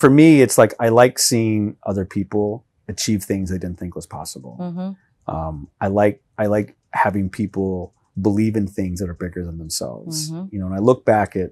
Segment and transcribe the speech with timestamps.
[0.00, 4.06] for me, it's like I like seeing other people achieve things they didn't think was
[4.06, 4.56] possible.
[4.58, 5.34] Mm-hmm.
[5.34, 10.30] Um, I like I like having people believe in things that are bigger than themselves.
[10.30, 10.52] Mhm.
[10.52, 11.50] You know, and I look back at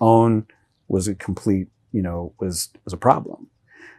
[0.00, 0.46] Own
[0.88, 3.46] was a complete, you know, was was a problem.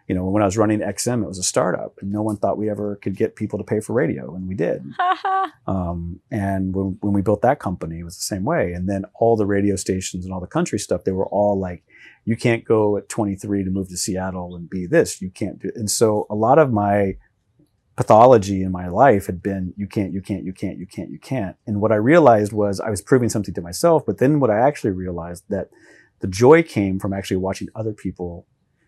[0.08, 2.60] You know, when I was running XM, it was a startup, and no one thought
[2.60, 4.84] we ever could get people to pay for radio, and we did.
[5.68, 8.74] Um, and when, when we built that company, it was the same way.
[8.74, 11.84] And then all the radio stations and all the country stuff, they were all like,
[12.26, 15.22] you can't go at 23 to move to Seattle and be this.
[15.22, 15.70] You can't do.
[15.70, 15.76] It.
[15.76, 17.18] And so a lot of my
[17.96, 21.20] pathology in my life had been, you can't, you can't, you can't, you can't, you
[21.20, 21.56] can't.
[21.66, 24.06] And what I realized was I was proving something to myself.
[24.06, 25.70] But then what I actually realized that
[26.20, 28.48] the joy came from actually watching other people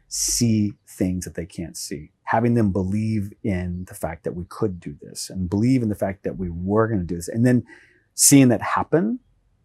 [0.10, 4.80] see things that they can't see, having them believe in the fact that we could
[4.80, 7.28] do this and believe in the fact that we were going to do this.
[7.28, 7.64] And then
[8.16, 9.20] seeing that happen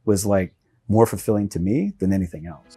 [0.05, 0.55] was like
[0.89, 2.77] more fulfilling to me than anything else.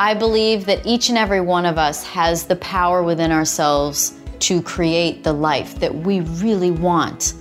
[0.00, 4.62] I believe that each and every one of us has the power within ourselves to
[4.62, 7.34] create the life that we really want.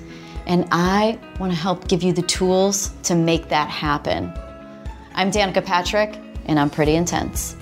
[0.48, 4.34] And I want to help give you the tools to make that happen.
[5.14, 7.56] I'm Danica Patrick, and I'm pretty intense.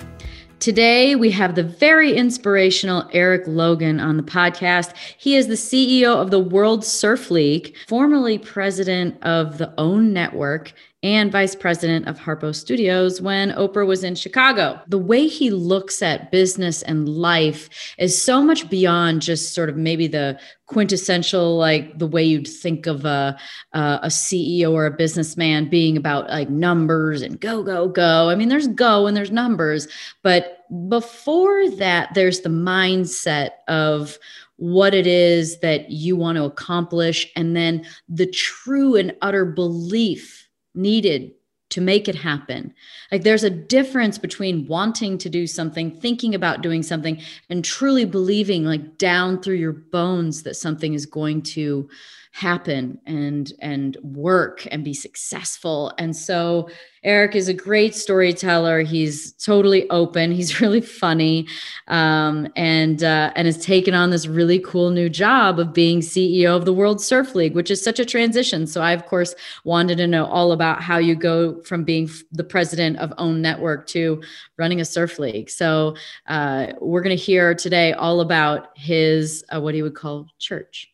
[0.60, 4.94] Today, we have the very inspirational Eric Logan on the podcast.
[5.18, 10.72] He is the CEO of the World Surf League, formerly president of the OWN Network,
[11.06, 14.80] and vice president of Harpo Studios when Oprah was in Chicago.
[14.88, 19.76] The way he looks at business and life is so much beyond just sort of
[19.76, 23.38] maybe the quintessential, like the way you'd think of a,
[23.72, 28.28] a CEO or a businessman being about like numbers and go, go, go.
[28.28, 29.86] I mean, there's go and there's numbers,
[30.24, 34.18] but before that, there's the mindset of
[34.56, 40.45] what it is that you want to accomplish, and then the true and utter belief
[40.76, 41.32] needed
[41.68, 42.72] to make it happen.
[43.10, 48.04] Like there's a difference between wanting to do something, thinking about doing something, and truly
[48.04, 51.88] believing, like down through your bones, that something is going to
[52.36, 56.68] happen and and work and be successful and so
[57.06, 58.82] eric is a great storyteller.
[58.82, 60.32] He's totally open.
[60.32, 61.46] He's really funny
[61.88, 66.56] um, and uh, and has taken on this really cool new job of being ceo
[66.56, 68.66] of the world surf league which is such a transition.
[68.66, 69.34] So i of course
[69.64, 73.86] wanted to know all about how you go from being the president of own network
[73.88, 74.20] to
[74.58, 75.48] running a surf league.
[75.48, 75.96] So
[76.26, 80.92] uh, we're going to hear today all about his uh, what he would call church.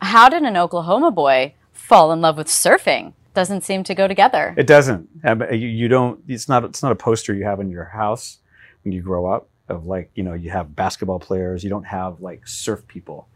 [0.00, 3.12] How did an Oklahoma boy fall in love with surfing?
[3.34, 4.54] Doesn't seem to go together.
[4.56, 5.08] It doesn't.
[5.24, 6.20] You, you don't.
[6.26, 6.64] It's not.
[6.64, 8.38] It's not a poster you have in your house
[8.82, 11.62] when you grow up of like you know you have basketball players.
[11.62, 13.28] You don't have like surf people.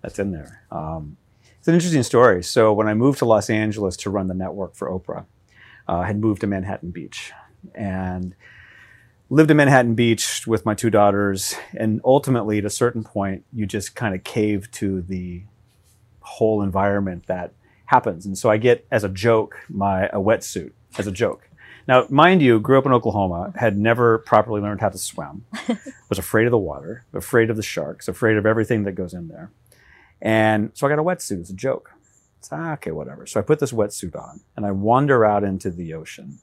[0.00, 0.62] That's in there.
[0.70, 1.16] Um,
[1.58, 2.42] it's an interesting story.
[2.42, 5.26] So when I moved to Los Angeles to run the network for Oprah,
[5.88, 7.32] uh, I had moved to Manhattan Beach
[7.74, 8.34] and
[9.30, 11.54] lived in Manhattan Beach with my two daughters.
[11.74, 15.44] And ultimately, at a certain point, you just kind of cave to the
[16.20, 17.52] whole environment that
[17.92, 18.24] happens.
[18.24, 21.48] And so I get as a joke my a wetsuit as a joke.
[21.86, 25.44] Now, mind you, grew up in Oklahoma, had never properly learned how to swim,
[26.08, 29.28] was afraid of the water, afraid of the sharks, afraid of everything that goes in
[29.28, 29.50] there.
[30.20, 31.90] And so I got a wetsuit as a joke.
[32.38, 33.26] It's ah, okay, whatever.
[33.26, 36.38] So I put this wetsuit on and I wander out into the ocean.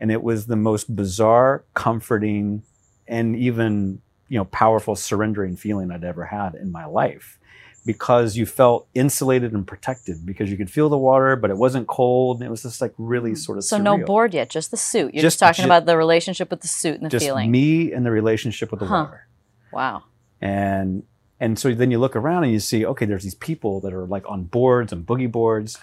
[0.00, 2.62] And it was the most bizarre, comforting,
[3.06, 7.37] and even, you know, powerful surrendering feeling I'd ever had in my life
[7.84, 11.86] because you felt insulated and protected because you could feel the water, but it wasn't
[11.86, 12.38] cold.
[12.38, 13.38] And it was just like really mm.
[13.38, 15.14] sort of So no board yet, just the suit.
[15.14, 17.50] You're Just- just, talking about the relationship with the suit and the just feeling.
[17.50, 19.04] me and the relationship with the Huh.
[19.04, 19.26] water.
[19.72, 20.04] Wow.
[20.40, 21.04] And
[21.40, 24.06] and so then you look around and you see, okay, there's these people that are
[24.06, 25.78] like on boards and boogie boards.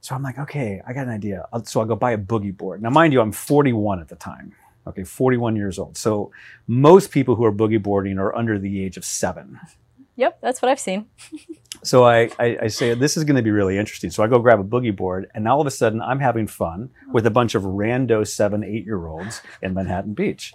[0.00, 1.46] So I'm like, okay, I got an idea.
[1.64, 2.82] So I'll go buy a boogie board.
[2.82, 4.52] Now, mind you, I'm 41 at the time.
[4.86, 5.96] Okay, 41 years old.
[5.96, 6.32] So
[6.66, 9.60] most people who are boogie boarding are under the age of seven.
[10.16, 11.06] Yep, that's what I've seen.
[11.82, 14.10] So I, I, I say, this is going to be really interesting.
[14.10, 16.90] So I go grab a boogie board, and all of a sudden I'm having fun
[17.12, 20.52] with a bunch of rando seven, eight year olds in Manhattan Beach.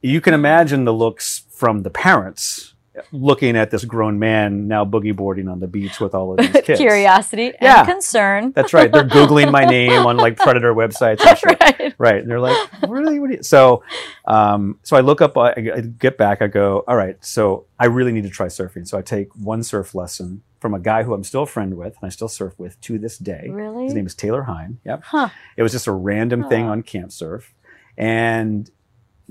[0.00, 2.74] You can imagine the looks from the parents
[3.12, 6.50] looking at this grown man now boogie boarding on the beach with all of these
[6.64, 6.78] kids.
[6.80, 7.80] Curiosity Yeah.
[7.80, 8.52] and concern.
[8.52, 8.90] That's right.
[8.92, 11.60] They're Googling my name on like predator websites and shit.
[11.60, 11.94] right.
[11.98, 12.16] Right.
[12.22, 12.56] And they're like,
[12.88, 13.18] really?
[13.20, 13.42] What do you?
[13.42, 13.82] So,
[14.26, 17.86] um, so I look up, I, I get back, I go, all right, so I
[17.86, 18.86] really need to try surfing.
[18.88, 21.94] So I take one surf lesson from a guy who I'm still a friend with
[22.00, 23.48] and I still surf with to this day.
[23.50, 23.84] Really?
[23.84, 24.78] His name is Taylor Hine.
[24.84, 25.02] Yep.
[25.04, 25.28] Huh.
[25.56, 27.54] It was just a random thing on Camp Surf.
[27.96, 28.70] And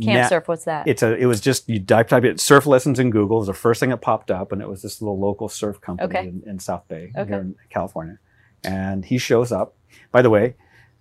[0.06, 0.88] Camp surf, what's that?
[0.88, 3.38] It's a, it was just, you type, type it, surf lessons in Google.
[3.38, 4.52] It was the first thing that popped up.
[4.52, 6.28] And it was this little local surf company Okay.
[6.28, 7.30] in, in South Bay Okay.
[7.30, 8.20] here in California.
[8.64, 9.76] And he shows up,
[10.12, 10.56] by the way,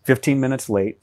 [0.04, 1.00] 15 minutes late,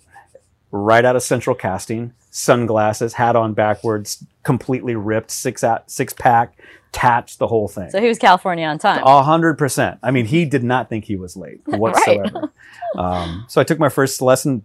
[0.72, 6.58] right out of central casting, sunglasses, hat on backwards, completely ripped, six at, six pack,
[6.92, 7.90] tats, the whole thing.
[7.90, 9.04] So he was California on time.
[9.04, 10.00] A hundred percent.
[10.02, 12.52] I mean, he did not think he was late whatsoever.
[12.98, 14.64] um, so I took my first lesson,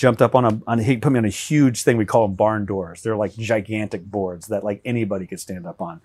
[0.00, 1.96] jumped up on a, on, he put me on a huge thing.
[1.96, 3.02] We call them barn doors.
[3.02, 6.00] They're like gigantic boards that like anybody could stand up on.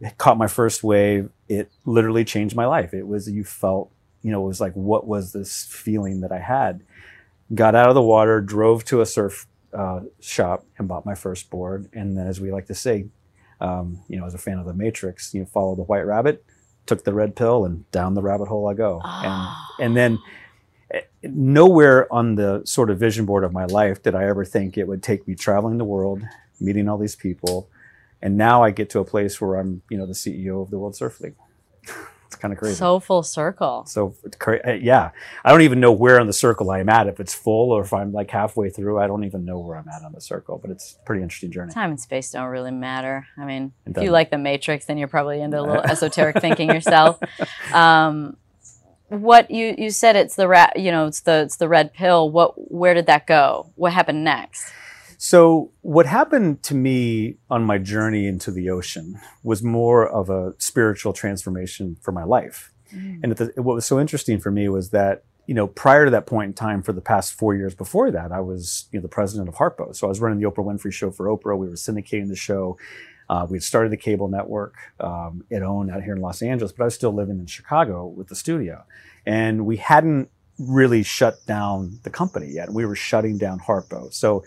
[0.00, 1.30] It caught my first wave.
[1.48, 2.92] It literally changed my life.
[2.92, 3.90] It was, you felt,
[4.22, 6.82] you know, it was like, what was this feeling that I had?
[7.54, 11.50] Got out of the water, drove to a surf uh, shop and bought my first
[11.50, 11.88] board.
[11.92, 13.06] And then, as we like to say,
[13.60, 16.44] um, you know, as a fan of the Matrix, you know, follow the white rabbit,
[16.86, 19.00] took the red pill, and down the rabbit hole I go.
[19.04, 19.48] And
[19.80, 20.18] and then
[21.22, 24.86] nowhere on the sort of vision board of my life did I ever think it
[24.86, 26.22] would take me traveling the world,
[26.60, 27.68] meeting all these people,
[28.22, 30.78] and now I get to a place where I'm, you know, the CEO of the
[30.78, 31.34] World Surf League.
[32.34, 32.74] it's kind of crazy.
[32.74, 33.84] So full circle.
[33.86, 35.10] So it's cra- eh, yeah,
[35.44, 37.06] I don't even know where on the circle I'm at.
[37.06, 39.88] If it's full or if I'm like halfway through, I don't even know where I'm
[39.88, 40.58] at on the circle.
[40.58, 41.72] But it's a pretty interesting journey.
[41.72, 43.26] Time and space don't really matter.
[43.38, 46.70] I mean, if you like the Matrix, then you're probably into a little esoteric thinking
[46.70, 47.20] yourself.
[47.72, 48.36] Um,
[49.22, 52.30] what you you said it's the rat, you know, it's the it's the red pill.
[52.30, 53.70] What where did that go?
[53.76, 54.72] What happened next?
[55.24, 60.52] So, what happened to me on my journey into the ocean was more of a
[60.58, 62.72] spiritual transformation for my life.
[62.94, 63.20] Mm.
[63.22, 66.26] And the, what was so interesting for me was that, you know, prior to that
[66.26, 69.08] point in time, for the past four years before that, I was, you know, the
[69.08, 69.96] president of Harpo.
[69.96, 71.56] So I was running the Oprah Winfrey Show for Oprah.
[71.56, 72.76] We were syndicating the show.
[73.34, 76.70] Uh, we had started the cable network, um, it owned out here in Los Angeles,
[76.72, 78.84] but I was still living in Chicago with the studio.
[79.26, 82.70] And we hadn't really shut down the company yet.
[82.72, 84.12] We were shutting down Harpo.
[84.14, 84.44] So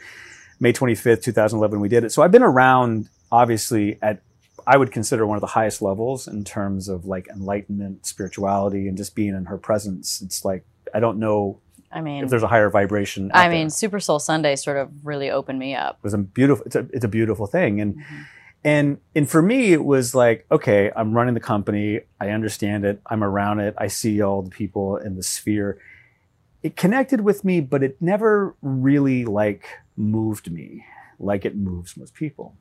[0.62, 2.12] May 25th, 2011, we did it.
[2.14, 4.22] So I've been around, obviously, at
[4.66, 8.98] I would consider one of the highest levels in terms of like enlightenment, spirituality, and
[8.98, 10.22] just being in her presence.
[10.22, 11.60] It's like I don't know
[11.92, 13.32] I mean, if there's a higher vibration.
[13.34, 13.58] I there.
[13.58, 16.00] mean, Super Soul Sunday sort of really opened me up.
[16.00, 16.66] it was a beautiful.
[16.66, 18.04] It's a it's a beautiful thing, and
[18.64, 22.02] and and for me, it was like okay, I'm running the company.
[22.20, 23.02] I understand it.
[23.06, 23.76] I'm around it.
[23.78, 25.80] I see all the people in the sphere.
[26.64, 29.66] It connected with me, but it never really like
[29.96, 30.86] moved me
[31.20, 32.56] like it moves most people.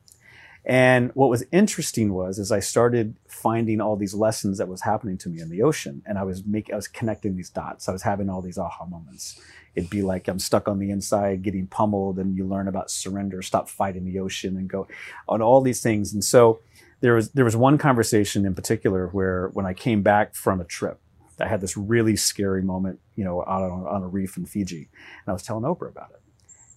[0.68, 5.16] And what was interesting was as I started finding all these lessons that was happening
[5.18, 7.88] to me in the ocean, and I was making, I was connecting these dots.
[7.88, 9.40] I was having all these aha moments.
[9.76, 13.42] It'd be like I'm stuck on the inside, getting pummeled, and you learn about surrender,
[13.42, 14.88] stop fighting the ocean, and go
[15.28, 16.12] on all these things.
[16.12, 16.58] And so
[17.00, 20.64] there was there was one conversation in particular where when I came back from a
[20.64, 20.98] trip,
[21.38, 24.88] I had this really scary moment, you know, out on, on a reef in Fiji,
[24.88, 26.22] and I was telling Oprah about it.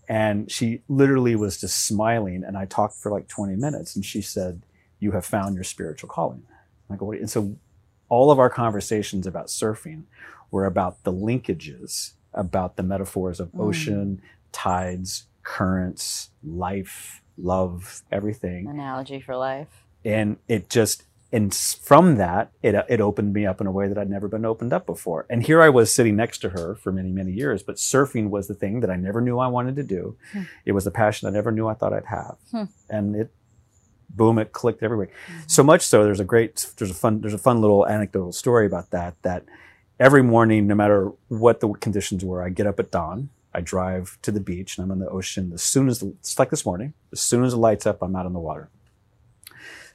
[0.10, 2.44] And she literally was just smiling.
[2.44, 3.96] And I talked for like 20 minutes.
[3.96, 4.64] And she said,
[5.00, 6.44] You have found your spiritual calling.
[6.90, 7.56] I go, And so
[8.10, 10.04] all of our conversations about surfing
[10.50, 13.60] were about the linkages, about the metaphors of Mm.
[13.62, 14.22] ocean,
[14.52, 18.68] tides, currents, life, love, everything.
[18.68, 19.86] Analogy for life.
[20.04, 23.98] And it just, and from that, it, it opened me up in a way that
[23.98, 25.28] I'd never been opened up before.
[25.30, 28.48] And here I was sitting next to her for many, many years, but surfing was
[28.48, 30.18] the thing that I never knew I wanted to do.
[30.34, 30.44] Hmm.
[30.66, 32.38] It was a passion I never knew I thought I'd have.
[32.52, 32.64] Hmm.
[32.90, 33.31] And it,
[34.10, 35.10] boom, it clicked everywhere.
[35.46, 38.66] So much so, there's a great, there's a fun, there's a fun little anecdotal story
[38.66, 39.46] about that, that
[40.00, 43.30] every morning, no matter what the conditions were, I get up at dawn.
[43.54, 46.38] I drive to the beach and I'm in the ocean as soon as, the, it's
[46.38, 48.70] like this morning, as soon as the lights up, I'm out on the water.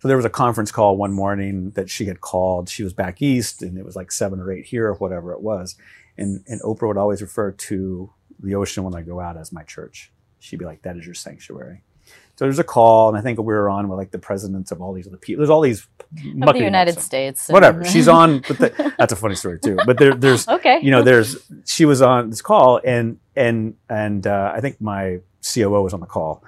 [0.04, 2.68] So there was a conference call one morning that she had called.
[2.68, 5.40] She was back east and it was like seven or eight here or whatever it
[5.40, 5.76] was.
[6.18, 9.62] And, and Oprah would always refer to the ocean when I go out as my
[9.62, 10.12] church.
[10.40, 11.84] She'd be like, that is your sanctuary.
[12.36, 14.82] So there's a call, and I think we were on with like the presidents of
[14.82, 15.40] all these other people.
[15.40, 15.86] There's all these
[16.42, 17.48] Of the United States.
[17.48, 17.82] Whatever.
[17.90, 19.78] She's on, but the, that's a funny story too.
[19.86, 20.80] But there, there's okay.
[20.82, 25.20] you know, there's she was on this call, and and and uh, I think my
[25.54, 26.44] COO was on the call,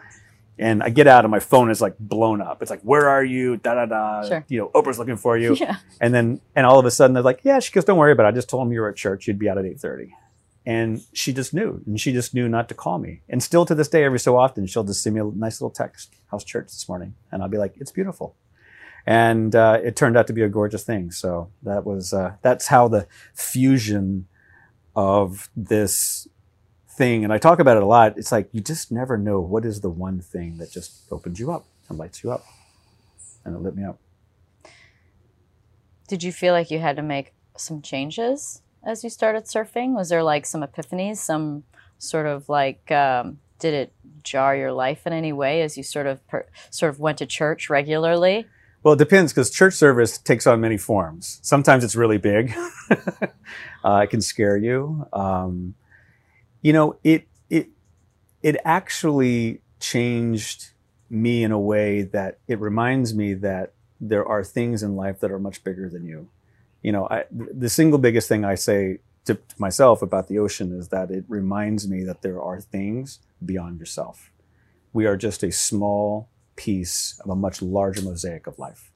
[0.59, 2.63] and I get out and my phone is like blown up.
[2.63, 3.57] It's like, where are you?
[3.57, 4.29] Da da da.
[4.29, 4.45] Sure.
[4.49, 5.55] You know, Oprah's looking for you.
[5.61, 5.77] yeah.
[6.01, 7.59] And then and all of a sudden they're like, yeah.
[7.59, 8.29] She goes, don't worry about it.
[8.29, 9.27] I just told them you were at church.
[9.27, 10.15] You'd be out at eight thirty.
[10.69, 13.21] And she just knew, and she just knew not to call me.
[13.29, 15.71] And still to this day, every so often, she'll just send me a nice little
[15.71, 18.35] text, "How's church this morning?" And I'll be like, "It's beautiful."
[19.07, 21.13] And uh, it turned out to be a gorgeous thing.
[21.13, 24.27] So that was uh, that's how the fusion
[24.97, 26.27] of this
[26.97, 28.17] thing, and I talk about it a lot.
[28.17, 31.53] It's like you just never know what is the one thing that just opens you
[31.53, 32.45] up and lights you up,
[33.45, 33.99] and it lit me up.
[36.09, 39.95] Did you feel like you had to make some changes as you started surfing?
[39.95, 41.65] Was there like some epiphanies, some
[41.99, 46.07] sort of like, um, did it jar your life in any way as you sort
[46.07, 48.47] of per, sort of went to church regularly?
[48.83, 51.41] Well, it depends because church service takes on many forms.
[51.43, 52.55] Sometimes it's really big.
[53.85, 55.07] uh, it can scare you.
[55.13, 55.75] Um,
[56.67, 57.69] you know, it it
[58.43, 60.71] it actually changed
[61.09, 65.31] me in a way that it reminds me that there are things in life that
[65.31, 66.29] are much bigger than you.
[66.83, 70.77] You know, I, the single biggest thing I say to, to myself about the ocean
[70.77, 74.33] is that it reminds me that there are things beyond yourself.
[74.93, 78.91] We are just a small piece of a much larger mosaic of life.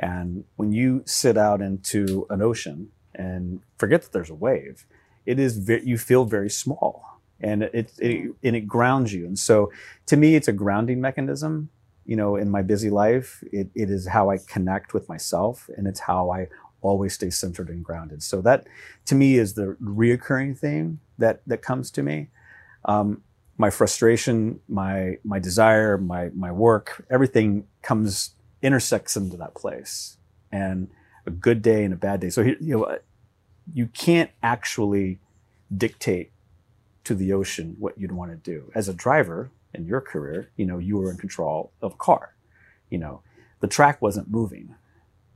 [0.00, 4.84] And when you sit out into an ocean and forget that there's a wave,
[5.26, 7.04] it is ve- you feel very small,
[7.40, 9.26] and it, it and it grounds you.
[9.26, 9.72] And so,
[10.06, 11.70] to me, it's a grounding mechanism.
[12.06, 15.86] You know, in my busy life, it, it is how I connect with myself, and
[15.86, 16.48] it's how I
[16.82, 18.22] always stay centered and grounded.
[18.22, 18.66] So that,
[19.06, 22.28] to me, is the reoccurring thing that that comes to me.
[22.84, 23.22] Um,
[23.56, 30.18] my frustration, my my desire, my my work, everything comes intersects into that place.
[30.50, 30.88] And
[31.26, 32.30] a good day and a bad day.
[32.30, 32.98] So you know,
[33.72, 35.18] you can't actually
[35.74, 36.32] dictate
[37.04, 38.70] to the ocean what you'd want to do.
[38.74, 42.34] As a driver in your career, you know, you were in control of a car.
[42.90, 43.22] You know,
[43.60, 44.74] the track wasn't moving.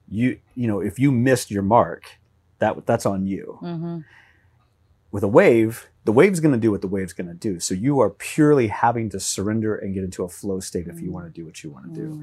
[0.09, 2.19] You you know, if you missed your mark,
[2.59, 3.59] that that's on you.
[3.63, 3.99] Mm-hmm.
[5.11, 7.61] With a wave, the wave's going to do what the wave's going to do.
[7.61, 11.11] So you are purely having to surrender and get into a flow state if you
[11.11, 12.23] want to do what you want to do.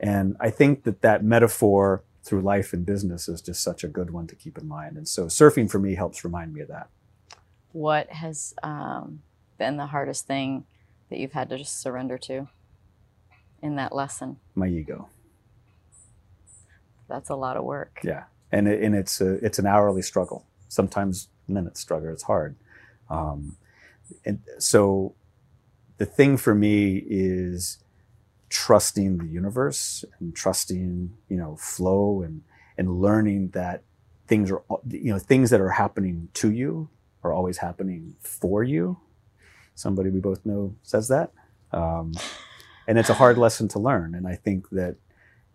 [0.00, 4.10] And I think that that metaphor through life and business is just such a good
[4.10, 4.96] one to keep in mind.
[4.96, 6.88] And so surfing for me helps remind me of that.
[7.72, 9.20] What has um,
[9.58, 10.64] been the hardest thing
[11.10, 12.48] that you've had to just surrender to
[13.62, 14.38] in that lesson?
[14.54, 15.08] My ego.
[17.08, 18.00] That's a lot of work.
[18.02, 18.24] Yeah.
[18.50, 20.46] And, it, and it's, a, it's an hourly struggle.
[20.68, 22.10] Sometimes minute struggle.
[22.10, 22.56] It's hard.
[23.10, 23.56] Um,
[24.24, 25.14] and so
[25.98, 27.83] the thing for me is
[28.54, 32.42] trusting the universe and trusting, you know, flow and,
[32.78, 33.82] and learning that
[34.28, 36.88] things are, you know, things that are happening to you
[37.24, 38.96] are always happening for you.
[39.74, 41.32] Somebody we both know says that.
[41.72, 42.12] Um,
[42.86, 44.14] and it's a hard lesson to learn.
[44.14, 44.96] And I think that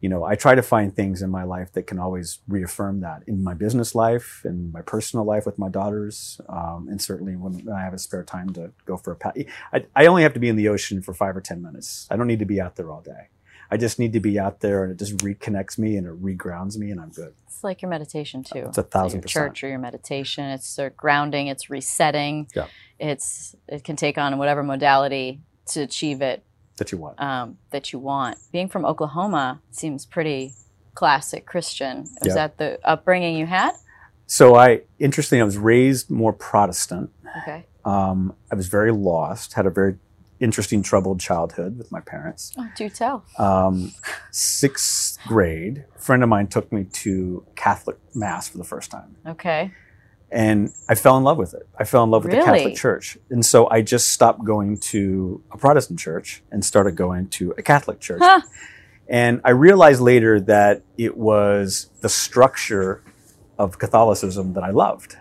[0.01, 3.23] you know, I try to find things in my life that can always reaffirm that
[3.27, 7.67] in my business life, in my personal life with my daughters, um, and certainly when
[7.69, 9.35] I have a spare time to go for a pat.
[9.73, 12.07] I, I only have to be in the ocean for five or 10 minutes.
[12.09, 13.27] I don't need to be out there all day.
[13.71, 16.77] I just need to be out there and it just reconnects me and it regrounds
[16.77, 17.33] me and I'm good.
[17.45, 18.65] It's like your meditation too.
[18.67, 19.45] It's a thousand your percent.
[19.49, 20.45] church or your meditation.
[20.45, 21.47] It's uh, grounding.
[21.47, 22.47] It's resetting.
[22.55, 22.65] Yeah.
[22.97, 26.43] It's it can take on whatever modality to achieve it
[26.79, 27.21] That you want.
[27.21, 28.37] um, that you want.
[28.51, 30.53] Being from Oklahoma seems pretty
[30.95, 31.99] classic Christian.
[32.21, 32.33] Was Yeah.
[32.35, 33.71] that the upbringing you had?
[34.25, 37.09] So I, interestingly, I was raised more Protestant.
[37.43, 37.65] Okay.
[37.85, 39.95] Um, I was very lost, had a very
[40.39, 42.53] interesting, troubled childhood with my parents.
[42.57, 43.25] Oh, do tell.
[43.37, 43.91] um,
[44.31, 49.15] sixth grade, a friend of mine took me to Catholic Mass for the first time.
[49.27, 49.71] Okay.
[50.31, 51.67] And I fell in love with it.
[51.77, 53.17] I fell in love with the Catholic Church.
[53.31, 57.63] And so I just stopped going to a Protestant church and started going to a
[57.63, 58.21] Catholic church.
[58.21, 58.41] Huh.
[59.07, 63.03] And I realized later that it was the structure
[63.57, 65.17] of Catholicism that I loved.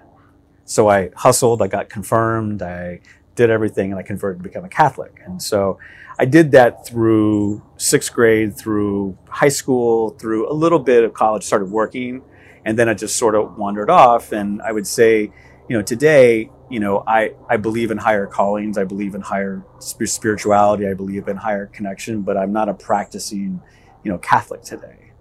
[0.67, 3.01] So I hustled, I got confirmed, I
[3.35, 5.23] did everything, and I converted to become a Catholic.
[5.25, 5.79] And so
[6.19, 11.45] I did that through sixth grade, through high school, through a little bit of college,
[11.45, 12.23] started working,
[12.69, 14.31] and then I just sort of wandered off.
[14.31, 15.33] And I would say,
[15.71, 19.65] you know, today, you know, I, I believe in higher callings, I believe in higher
[19.81, 23.63] sp- spirituality, I believe in higher connection, but I'm not a practicing,
[24.05, 25.13] you know, Catholic today.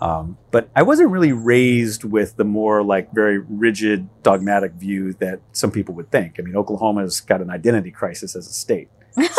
[0.00, 5.40] Um, but I wasn't really raised with the more like very rigid, dogmatic view that
[5.52, 6.34] some people would think.
[6.40, 8.90] I mean, Oklahoma's got an identity crisis as a state.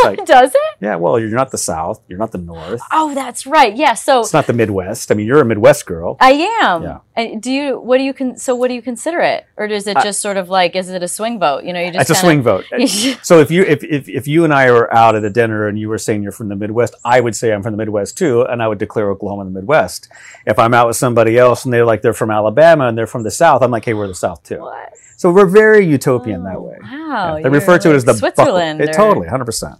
[0.03, 0.61] Like, Does it?
[0.81, 3.75] yeah, well, you're not the South, you're not the North, Oh, that's right.
[3.75, 3.93] Yeah.
[3.93, 5.11] So it's not the Midwest.
[5.11, 6.17] I mean, you're a Midwest girl.
[6.19, 6.31] I
[6.61, 6.83] am.
[6.83, 6.99] Yeah.
[7.15, 7.79] And do you?
[7.79, 8.13] What do you?
[8.13, 9.45] Con- so what do you consider it?
[9.57, 10.75] Or is it I- just sort of like?
[10.75, 11.63] Is it a swing vote?
[11.65, 12.65] You know, you just It's a kinda- swing vote.
[13.23, 15.77] So if you if, if if you and I were out at a dinner and
[15.77, 18.43] you were saying you're from the Midwest, I would say I'm from the Midwest too,
[18.43, 20.09] and I would declare Oklahoma the Midwest.
[20.45, 23.23] If I'm out with somebody else and they're like they're from Alabama and they're from
[23.23, 24.59] the South, I'm like, hey, we're the South too.
[24.59, 24.93] What?
[25.19, 26.77] So we're very utopian that Oh, way.
[26.81, 27.35] Wow.
[27.35, 28.79] Yeah, they refer to it as the Switzerland.
[28.79, 29.75] It, totally, hundred percent.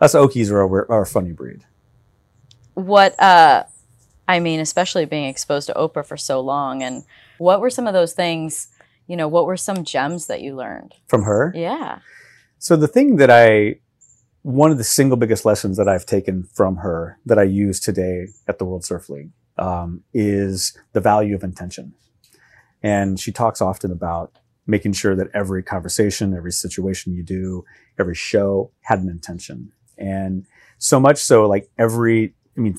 [0.00, 1.60] Us Okies are a, are a funny breed.
[2.74, 3.62] what uh
[4.28, 7.04] i mean especially being exposed to oprah for so long and
[7.38, 8.68] what were some of those things
[9.06, 12.00] you know what were some gems that you learned From her, yeah
[12.58, 13.76] So the thing that I,
[14.42, 18.16] one of the single biggest lessons that I've taken from her that I use today
[18.48, 19.30] at the World Surf League
[19.66, 21.94] um, is the value of intention.
[22.82, 24.28] And she talks often about
[24.66, 27.64] making sure that every conversation, every situation you do,
[27.98, 29.72] every show had an intention.
[29.96, 30.44] And
[30.78, 32.78] so much so, like every, I mean,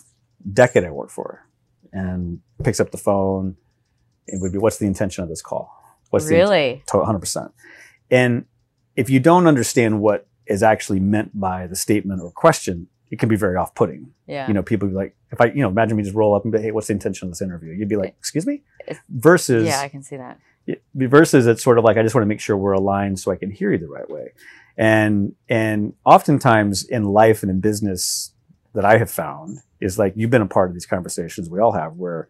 [0.52, 1.48] decade I worked for
[1.92, 3.56] and picks up the phone.
[4.28, 5.74] It would be, what's the intention of this call?
[6.10, 7.52] What's the really 100%.
[8.12, 8.46] And
[8.96, 13.30] if you don't understand what is actually meant by the statement or question, it can
[13.30, 14.12] be very off-putting.
[14.26, 14.48] Yeah.
[14.48, 16.52] You know, people be like, if I, you know, imagine me just roll up and
[16.52, 17.74] be, hey, what's the intention of this interview?
[17.74, 18.64] You'd be like, excuse me?
[19.10, 20.40] Versus, yeah, I can see that.
[20.96, 23.36] Versus it's sort of like I just want to make sure we're aligned so I
[23.36, 24.34] can hear you the right way.
[24.78, 28.34] And and oftentimes in life and in business
[28.74, 31.72] that I have found is like you've been a part of these conversations we all
[31.72, 32.28] have where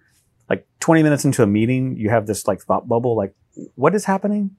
[0.50, 3.34] like 20 minutes into a meeting you have this like thought bubble like
[3.76, 4.52] what is happening?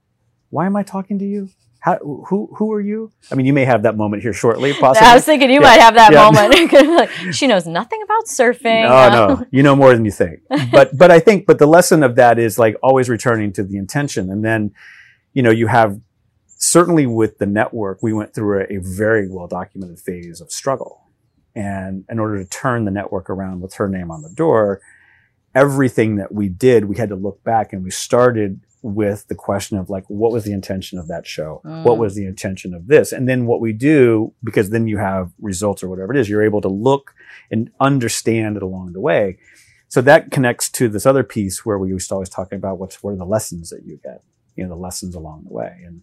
[0.49, 1.49] Why am I talking to you?
[1.81, 3.11] How who who are you?
[3.31, 5.07] I mean you may have that moment here shortly possibly.
[5.07, 5.67] I was thinking you Yeah.
[5.67, 6.29] might have that Yeah.
[6.29, 7.09] moment.
[7.35, 8.81] She knows nothing about surfing.
[8.83, 10.41] No, no, you know more than you think.
[10.71, 13.77] But but I think but the lesson of that is like always returning to the
[13.77, 14.71] intention, and then
[15.33, 15.99] you know you have
[16.61, 21.03] certainly with the network we went through a, a very well documented phase of struggle,
[21.55, 24.81] and in order to turn the network around with her name on the door,
[25.55, 29.77] everything that we did we had to look back and we started with the question
[29.77, 31.59] of like what was the intention of that show?
[31.63, 31.97] What Mm.
[31.97, 33.11] was the intention of this?
[33.11, 36.43] And then what we do because then you have results or whatever it is you're
[36.43, 37.13] able to look
[37.51, 39.37] and understand it along the way.
[39.89, 43.01] So that connects to this other piece where we used to always talking about what's
[43.03, 44.21] what are the lessons that you get
[44.55, 45.73] you know the lessons along the way.
[45.85, 46.01] And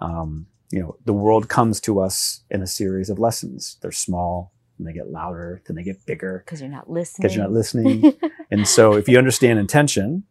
[0.00, 3.76] um, you know the world comes to us in a series of lessons.
[3.82, 6.42] They're small and they get louder then they get bigger.
[6.44, 7.22] Because you're not listening.
[7.22, 8.14] because you're not listening.
[8.50, 10.22] And so if you understand intention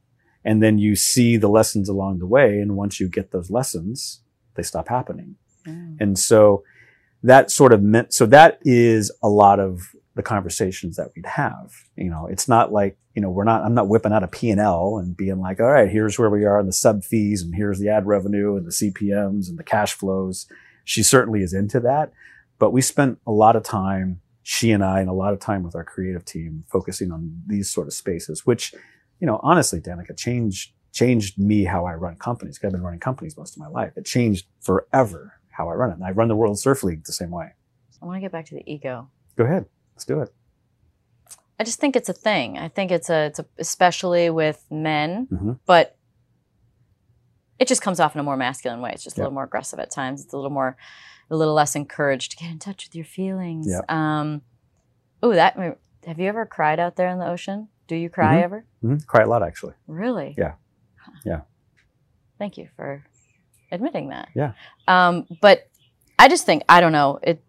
[0.46, 4.22] and then you see the lessons along the way, and once you get those lessons,
[4.54, 5.36] they stop happening.
[5.68, 5.98] Mm.
[6.00, 6.64] And so
[7.24, 11.74] that sort of meant, so that is a lot of the conversations that we'd have.
[11.98, 14.98] You know, it's not like, you know, we're not, I'm not whipping out a P&L
[14.98, 17.80] and being like, all right, here's where we are in the sub fees and here's
[17.80, 20.48] the ad revenue and the CPMs and the cash flows.
[20.84, 22.14] She certainly is into that,
[22.60, 25.64] but we spent a lot of time, she and I, and a lot of time
[25.64, 28.74] with our creative team focusing on these sort of spaces, which,
[29.20, 32.60] you know, honestly, Danica changed, changed me how I run companies.
[32.64, 33.94] I've been running companies most of my life.
[33.96, 35.94] It changed forever how I run it.
[35.96, 37.54] And I run the World Surf League the same way.
[38.02, 39.10] I want to get back to the ego.
[39.36, 39.66] Go ahead.
[39.96, 40.34] Let's do it.
[41.60, 42.58] I just think it's a thing.
[42.58, 45.60] I think it's a, it's a especially with men, Mhm.
[45.66, 45.96] but
[47.58, 48.92] it just comes off in a more masculine way.
[48.94, 50.22] It's just a little more aggressive at times.
[50.24, 50.76] It's a little more,
[51.30, 53.68] a little less encouraged to get in touch with your feelings.
[53.70, 53.80] Yeah.
[53.88, 54.42] Um,
[55.24, 55.56] oh, that.
[56.06, 57.70] Have you ever cried out there in the ocean?
[57.88, 58.44] Do you cry Mhm.
[58.44, 58.66] ever?
[58.82, 59.74] hmm Cry a lot, actually.
[59.88, 60.36] Really?
[60.38, 60.54] Yeah.
[60.98, 61.12] Huh.
[61.24, 61.42] Yeah.
[62.40, 63.04] Thank you for
[63.72, 64.30] admitting that.
[64.34, 64.54] Yeah.
[64.88, 65.70] Um, but
[66.18, 67.20] I just think I don't know.
[67.24, 67.44] It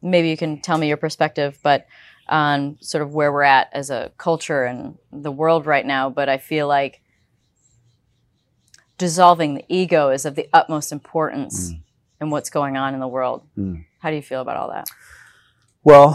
[0.00, 1.86] maybe you can tell me your perspective, but
[2.28, 6.10] on sort of where we're at as a culture and the world right now.
[6.10, 7.00] But I feel like
[8.98, 11.72] dissolving the ego is of the utmost importance
[12.20, 13.46] in what's going on in the world.
[13.56, 13.84] Mm.
[14.00, 14.88] How do you feel about all that?
[15.84, 16.14] Well,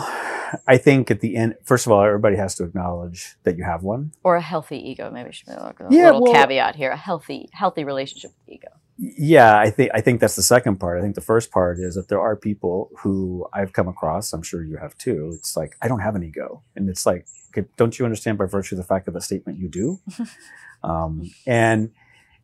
[0.68, 3.84] I think at the end, first of all, everybody has to acknowledge that you have
[3.84, 4.12] one.
[4.24, 5.10] Or a healthy ego?
[5.12, 8.56] Maybe I should be a Yeah, little well- caveat here: a healthy, healthy relationship with
[8.56, 8.70] ego.
[8.98, 11.00] Yeah, I think I think that's the second part.
[11.00, 14.34] I think the first part is that there are people who I've come across.
[14.34, 15.32] I'm sure you have too.
[15.34, 17.26] It's like I don't have an ego, and it's like,
[17.58, 20.00] okay, don't you understand by virtue of the fact of the statement you do,
[20.84, 21.90] um, and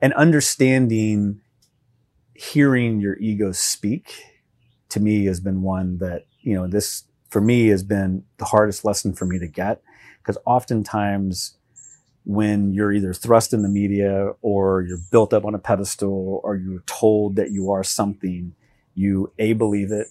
[0.02, 1.41] and understanding,
[2.34, 4.12] hearing your ego speak,
[4.89, 8.83] to me has been one that you know this for me has been the hardest
[8.83, 9.81] lesson for me to get
[10.19, 11.57] because oftentimes
[12.25, 16.55] when you're either thrust in the media or you're built up on a pedestal or
[16.55, 18.53] you're told that you are something,
[18.93, 20.07] you A, believe it,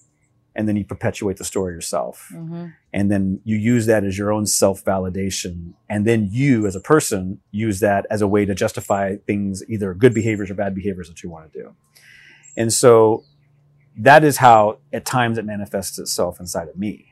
[0.57, 2.29] and then you perpetuate the story yourself.
[2.33, 5.75] hmm And then you use that as your own self validation.
[5.89, 9.95] And then you, as a person, use that as a way to justify things, either
[9.95, 11.75] good behaviors or bad behaviors that you want to do.
[12.57, 13.23] And so
[13.97, 17.08] that is how at times it manifests itself inside of me.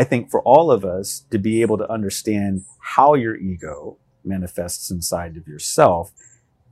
[0.00, 4.90] I think for all of us to be able to understand how your ego manifests
[4.90, 6.12] inside of yourself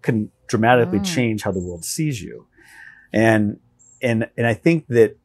[0.03, 1.15] can dramatically Mm.
[1.15, 2.47] change how the world sees you.
[3.13, 3.59] And
[4.03, 5.17] and and I think that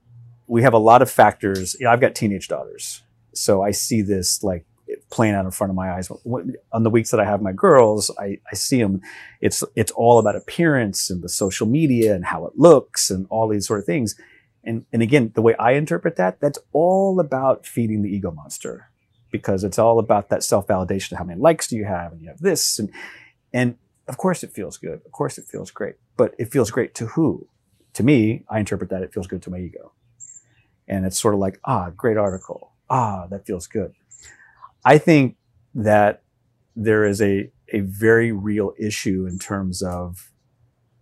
[0.46, 1.76] we have a lot of factors.
[1.80, 3.02] You know, I've got teenage daughters,
[3.34, 4.66] so I see this like
[5.10, 6.10] playing out in front of my eyes.
[6.72, 9.02] On the weeks that I have my girls, I, I see them.
[9.42, 13.48] It's it's all about appearance and the social media and how it looks and all
[13.48, 14.16] these sort of things.
[14.68, 18.92] And and again, the way I interpret that, that's all about feeding the ego monster
[19.32, 21.18] because it's all about that self validation.
[21.18, 22.12] How many likes do you have?
[22.12, 22.92] And you have this and
[23.52, 23.78] and
[24.08, 25.02] of course it feels good.
[25.06, 25.96] Of course it feels great.
[26.18, 27.48] But it feels great to who?
[27.94, 29.94] To me, I interpret that it feels good to my ego.
[30.88, 32.74] And it's sort of like, ah, great article.
[32.90, 33.94] Ah, that feels good.
[34.86, 35.36] I think
[35.76, 36.24] that
[36.76, 40.32] there is a, a very real issue in terms of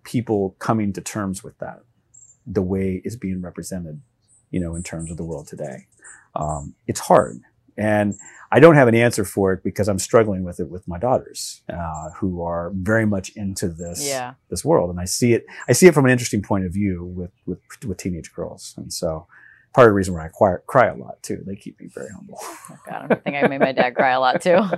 [0.04, 1.82] people coming to terms with that,
[2.46, 4.02] the way it's being represented,
[4.52, 5.88] you know, in terms of the world today.
[6.36, 7.42] Um, it's hard
[7.78, 8.14] And
[8.52, 11.62] I don't have an answer for it because I'm struggling with it with my daughters,
[11.68, 14.36] uh, who are very much into this Yeah.
[14.50, 15.46] this world, and I see it.
[15.68, 18.94] I see it from an interesting point of view with with, with teenage girls, and
[18.94, 19.28] so
[19.76, 21.44] part of the reason why I cry, cry a lot too.
[21.46, 22.40] They keep me very humble.
[22.42, 24.60] Oh, God, I think I made my dad cry a lot too.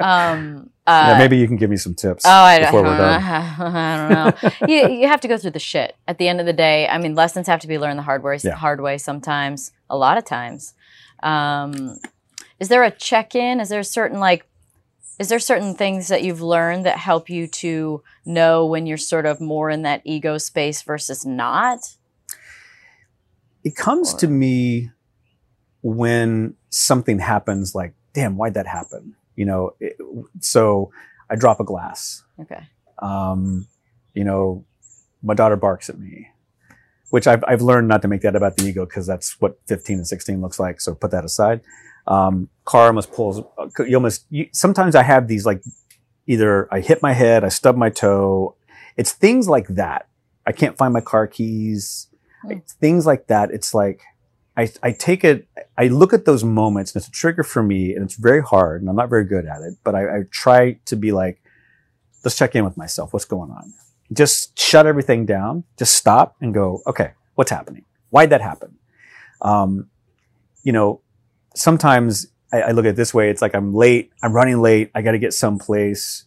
[0.00, 3.22] Um, uh, yeah, maybe you can give me some tips Oh, I, before we're done.
[3.58, 4.50] I don't know.
[4.68, 5.96] you, you have to go through the shit.
[6.06, 8.22] At the end of the day, I mean, lessons have to be learned the hard
[8.22, 8.38] way.
[8.42, 8.54] Yeah.
[8.56, 9.72] Hard way sometimes.
[9.88, 10.74] A lot of times.
[11.22, 11.96] Um,
[12.60, 13.60] is there a check-in?
[13.60, 14.44] Is there a certain like?
[15.18, 19.24] Is there certain things that you've learned that help you to know when you're sort
[19.26, 21.78] of more in that ego space versus not?
[23.64, 24.90] It comes to me
[25.82, 29.14] when something happens, like, damn, why'd that happen?
[29.36, 29.96] You know, it,
[30.40, 30.92] so
[31.30, 32.22] I drop a glass.
[32.40, 32.68] Okay.
[32.98, 33.66] um,
[34.14, 34.64] you know,
[35.22, 36.28] my daughter barks at me,
[37.10, 39.98] which I've, I've learned not to make that about the ego because that's what 15
[39.98, 40.80] and 16 looks like.
[40.80, 41.60] So put that aside.
[42.06, 43.42] Um, car almost pulls,
[43.78, 45.62] you almost, you, sometimes I have these like
[46.26, 48.56] either I hit my head, I stub my toe.
[48.96, 50.08] It's things like that.
[50.46, 52.08] I can't find my car keys.
[52.80, 53.50] Things like that.
[53.50, 54.02] It's like,
[54.56, 57.94] I, I take it, I look at those moments and it's a trigger for me
[57.94, 60.78] and it's very hard and I'm not very good at it, but I, I try
[60.84, 61.42] to be like,
[62.24, 63.12] let's check in with myself.
[63.12, 63.72] What's going on?
[64.12, 65.64] Just shut everything down.
[65.76, 67.84] Just stop and go, okay, what's happening?
[68.10, 68.76] Why'd that happen?
[69.42, 69.90] Um,
[70.62, 71.00] you know,
[71.54, 73.30] sometimes I, I look at it this way.
[73.30, 74.12] It's like I'm late.
[74.22, 74.90] I'm running late.
[74.94, 76.24] I got to get someplace.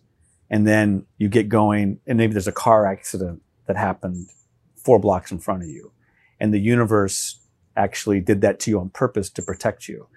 [0.49, 4.27] And then you get going and maybe there's a car accident that happened
[4.75, 5.91] four blocks in front of you.
[6.39, 7.39] And the universe
[7.76, 10.08] actually did that to you on purpose to protect you.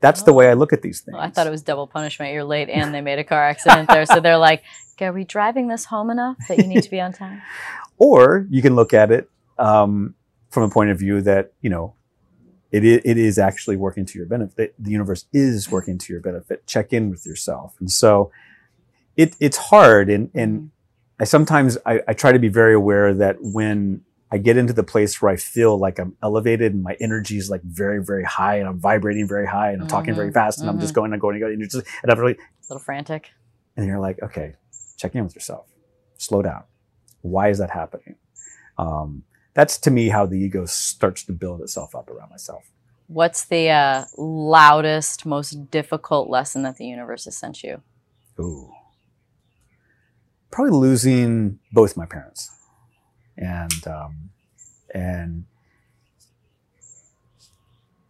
[0.00, 1.14] That's the way I look at these things.
[1.14, 2.32] Well, I thought it was double punishment.
[2.34, 4.04] You're late and they made a car accident there.
[4.04, 4.62] So they're like,
[5.00, 7.42] are we driving this home enough that you need to be on time?
[7.96, 10.16] Or you can look at it um,
[10.50, 11.94] from a point of view that you know
[12.72, 14.74] it is, it is actually working to your benefit.
[14.80, 16.66] The universe is working to your benefit.
[16.66, 18.32] Check in with yourself, and so
[19.16, 20.10] it it's hard.
[20.10, 20.72] And and
[21.20, 24.82] I sometimes I, I try to be very aware that when I get into the
[24.82, 28.56] place where I feel like I'm elevated and my energy is like very very high
[28.56, 31.12] and I'm vibrating very high and I'm talking very Mhm, fast and I'm just going
[31.12, 33.30] and going and going and, you're just, and I'm really A little frantic.
[33.76, 34.54] and you're like, okay,
[34.96, 35.66] check in with yourself,
[36.18, 36.64] slow down.
[37.22, 38.16] Why is that happening?
[38.76, 39.22] Um,
[39.54, 42.64] that's to me how the ego starts to build itself up around myself.
[43.06, 47.82] What's the uh, loudest, most difficult lesson that the universe has sent you?
[48.40, 48.72] Ooh,
[50.50, 52.50] probably losing both my parents,
[53.36, 54.30] and um,
[54.94, 55.44] and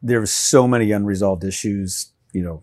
[0.02, 2.62] there was so many unresolved issues, you know,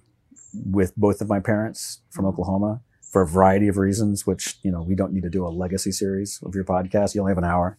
[0.53, 4.27] with both of my parents from Oklahoma for a variety of reasons.
[4.27, 7.15] Which you know we don't need to do a legacy series of your podcast.
[7.15, 7.77] You only have an hour.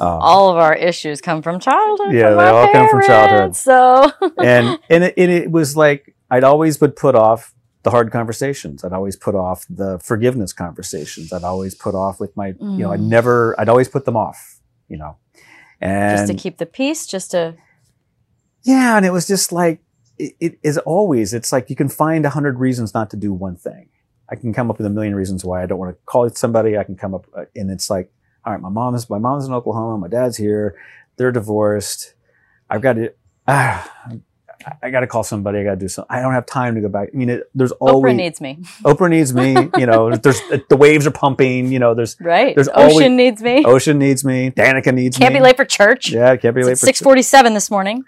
[0.00, 2.12] Um, All of our issues come from childhood.
[2.12, 3.56] Yeah, from they all come from childhood.
[3.56, 8.10] So and and it, and it was like I'd always would put off the hard
[8.10, 8.82] conversations.
[8.84, 11.32] I'd always put off the forgiveness conversations.
[11.32, 13.08] I'd always put off with my you know I'd Mm.
[13.08, 14.60] never I'd always put them off.
[14.88, 15.16] You know,
[15.80, 17.54] and just to keep the peace, just to
[18.62, 19.80] yeah, and it was just like
[20.18, 21.34] it, it is always.
[21.34, 23.88] It's like you can find a hundred reasons not to do one thing.
[24.30, 26.36] I can come up with a million reasons why I don't want to call it
[26.36, 26.78] somebody.
[26.78, 28.10] I can come up uh, and it's like,
[28.44, 30.76] all right, my mom's, my mom's in Oklahoma, my dad's here,
[31.16, 32.14] they're divorced.
[32.70, 33.12] I've got to.
[33.46, 33.90] Ah,
[34.82, 35.58] I got to call somebody.
[35.58, 36.14] I got to do something.
[36.16, 37.08] I don't have time to go back.
[37.12, 39.68] I mean, it, there's always Oprah needs me, Oprah needs me.
[39.76, 41.70] You know, there's the waves are pumping.
[41.72, 42.54] You know, there's right?
[42.54, 43.64] There's Ocean always- needs me.
[43.64, 44.50] Ocean needs me.
[44.50, 45.24] Danica needs me.
[45.24, 46.10] Can't be late for church.
[46.10, 48.04] Yeah, can't be late It's for six forty-seven this morning.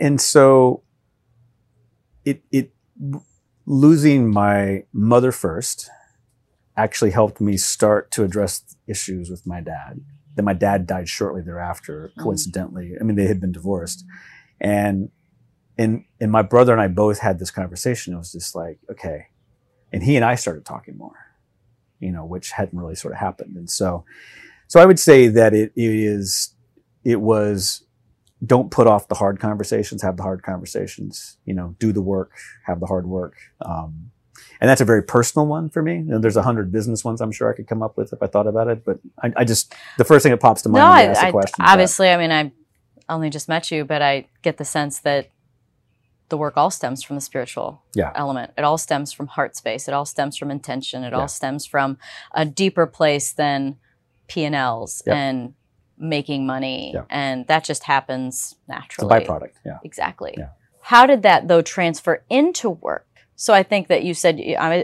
[0.00, 0.82] and so
[2.24, 2.72] it it
[3.66, 5.88] losing my mother first
[6.76, 10.00] actually helped me start to address issues with my dad.
[10.36, 12.22] Then my dad died shortly thereafter, Mm.
[12.22, 12.92] coincidentally.
[13.00, 14.04] I mean, they had been divorced.
[14.60, 15.10] And
[15.76, 18.14] and and my brother and I both had this conversation.
[18.14, 19.26] It was just like, okay.
[19.92, 21.16] And he and I started talking more,
[22.00, 23.56] you know, which hadn't really sort of happened.
[23.56, 24.04] And so
[24.66, 26.54] so I would say that it, it is
[27.04, 27.84] it was
[28.44, 32.32] don't put off the hard conversations, have the hard conversations, you know, do the work,
[32.66, 33.34] have the hard work.
[33.60, 34.10] Um,
[34.60, 35.96] and that's a very personal one for me.
[35.96, 38.22] You know, there's a hundred business ones I'm sure I could come up with if
[38.22, 40.82] I thought about it, but I, I just, the first thing that pops to mind
[40.82, 41.64] No, when I, you ask the I question.
[41.64, 42.52] obviously, I mean, I
[43.08, 45.30] only just met you, but I get the sense that
[46.28, 48.12] the work all stems from the spiritual Yeah.
[48.14, 48.52] element.
[48.58, 49.88] It all stems from heart space.
[49.88, 51.02] It all stems from intention.
[51.04, 51.20] It Yeah.
[51.20, 51.98] all stems from
[52.34, 53.76] a deeper place than
[54.26, 55.16] P and Ls Yep.
[55.16, 55.54] and
[55.96, 59.24] making money, and that just happens It's a naturally.
[59.24, 59.54] byproduct.
[59.64, 59.78] Yeah.
[59.82, 60.34] Exactly.
[60.36, 60.50] Yeah.
[60.82, 63.06] How did that though transfer into work?
[63.34, 64.40] So I think that you said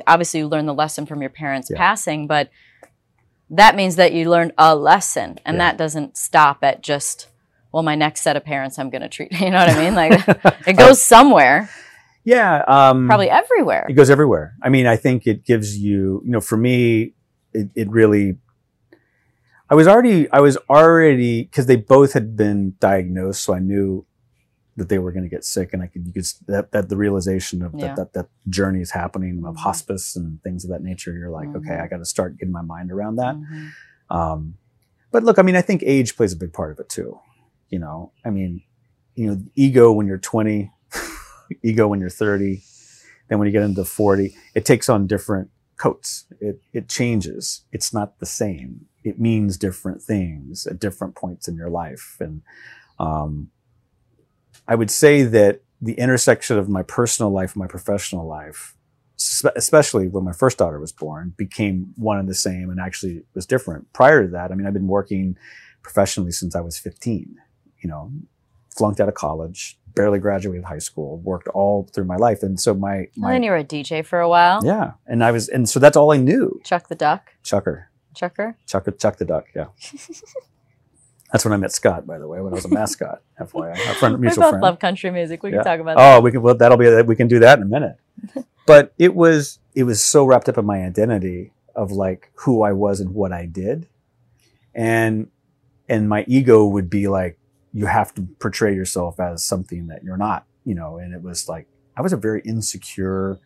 [0.07, 1.77] obviously you learned the lesson from your parents Yeah.
[1.77, 2.49] passing, but
[3.51, 7.29] that means that you learned a lesson, and that doesn't stop at just
[7.75, 9.33] well, my next set of parents I'm going to treat.
[9.41, 9.95] You know what I mean?
[9.97, 10.13] Like
[10.67, 11.69] it goes somewhere.
[12.23, 12.63] Yeah.
[12.69, 13.85] Um, Probably everywhere.
[13.91, 14.55] It goes everywhere.
[14.63, 17.15] I mean, I think it gives you, you know, for me,
[17.53, 18.37] it, it really,
[19.69, 24.07] I was already, I was already, because they both had been diagnosed, so I knew
[24.77, 26.97] that they were going to get sick, and I could, you could, that, that the
[26.97, 27.89] realization of Yeah.
[27.89, 29.59] that, that, that journey is happening of Mhm.
[29.59, 31.13] hospice and things of that nature.
[31.13, 31.83] You're like, okay, Mhm.
[31.83, 33.35] I got to start getting my mind around that.
[33.37, 33.71] Mhm.
[34.11, 34.55] Um,
[35.11, 37.19] but look, I mean, I think age plays a big part of it too.
[37.75, 38.63] You know, I mean,
[39.17, 40.71] you know, ego when you're 20,
[41.65, 42.63] ego when you're 30,
[43.29, 46.27] then when you get into 40, it takes on different coats.
[46.41, 47.65] It it changes.
[47.73, 48.87] It's not the same.
[49.03, 52.17] It means different things at different points in your life.
[52.21, 52.43] And
[53.01, 53.51] um,
[54.69, 58.77] I would say that the intersection of my personal life and my professional life,
[59.17, 63.25] spe- especially when my first daughter was born, became one and the same and actually
[63.35, 63.93] was different.
[63.93, 65.37] Prior to that, I mean, I've been working
[65.83, 67.41] professionally since I was 15.
[67.85, 68.11] You know,
[68.77, 72.75] flunked out of college, barely graduated high school, worked all through my life, and so
[72.75, 74.65] my And then you were a DJ for a while.
[74.65, 76.61] yeah, and I was, and so that's all I knew.
[76.65, 77.33] Chuck the Duck.
[77.43, 78.57] Chucker, Chucker.
[78.67, 79.47] Chuck, Chuck the Duck.
[79.55, 79.67] Yeah,
[81.33, 83.23] that's when I met Scott, by the way, when I was a mascot.
[83.41, 84.61] FYI, our friend, We both friend.
[84.63, 85.43] love country music.
[85.43, 85.57] We Yeah.
[85.59, 86.17] can talk about oh, that.
[86.17, 86.41] Oh, we can.
[86.43, 87.03] Well, that'll be.
[87.03, 87.97] We can do that in a minute.
[88.67, 89.59] but it was.
[89.75, 93.33] It was so wrapped up in my identity of like who I was and what
[93.33, 93.89] I did,
[94.75, 95.29] and
[95.89, 97.39] and my ego would be like,
[97.75, 100.47] you have to portray yourself as something that you're not.
[100.65, 103.39] You know, and it was like I was a very insecure,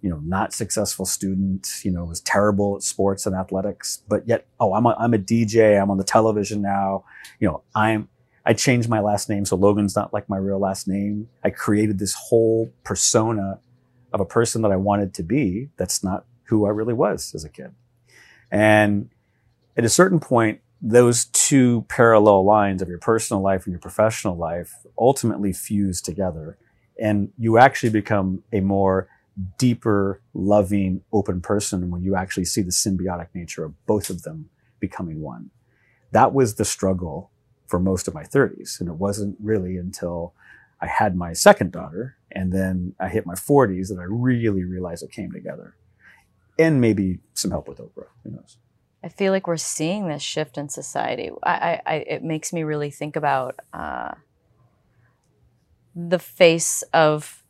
[0.00, 1.66] you know, not successful student.
[1.82, 5.18] You know, was terrible at sports and athletics, but yet, oh, I'm a, I'm a
[5.18, 5.80] DJ.
[5.80, 7.04] I'm on the television now.
[7.40, 8.08] You know, I'm
[8.44, 11.28] I changed my last name so Logan's not like my real last name.
[11.42, 13.60] I created this whole persona
[14.12, 15.70] of a person that I wanted to be.
[15.76, 17.72] That's not who I really was as a kid.
[18.50, 19.08] And
[19.76, 24.36] at a certain point, those two parallel lines of your personal life and your professional
[24.36, 26.58] life ultimately fuse together.
[27.00, 29.08] And you actually become a more
[29.58, 34.50] deeper, loving, open person when you actually see the symbiotic nature of both of them
[34.80, 35.50] becoming one.
[36.10, 37.30] That was the struggle
[37.68, 38.80] for most of my 30s.
[38.80, 40.34] And it wasn't really until
[40.80, 45.04] I had my second daughter and then I hit my 40s that I really realized
[45.04, 45.76] it came together.
[46.58, 48.08] And maybe some help with Oprah.
[48.24, 48.58] Who knows?
[49.04, 51.30] I feel like we're seeing this shift in society.
[51.42, 54.14] I, I, I it makes me really think about uh,
[55.94, 57.42] the face of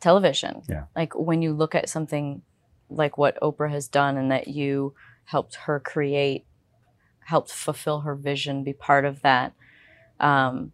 [0.00, 0.62] television.
[0.68, 0.84] Yeah.
[0.96, 2.42] Like when you look at something
[2.90, 6.46] like what Oprah has done, and that you helped her create,
[7.20, 9.52] helped fulfill her vision, be part of that.
[10.18, 10.72] Um,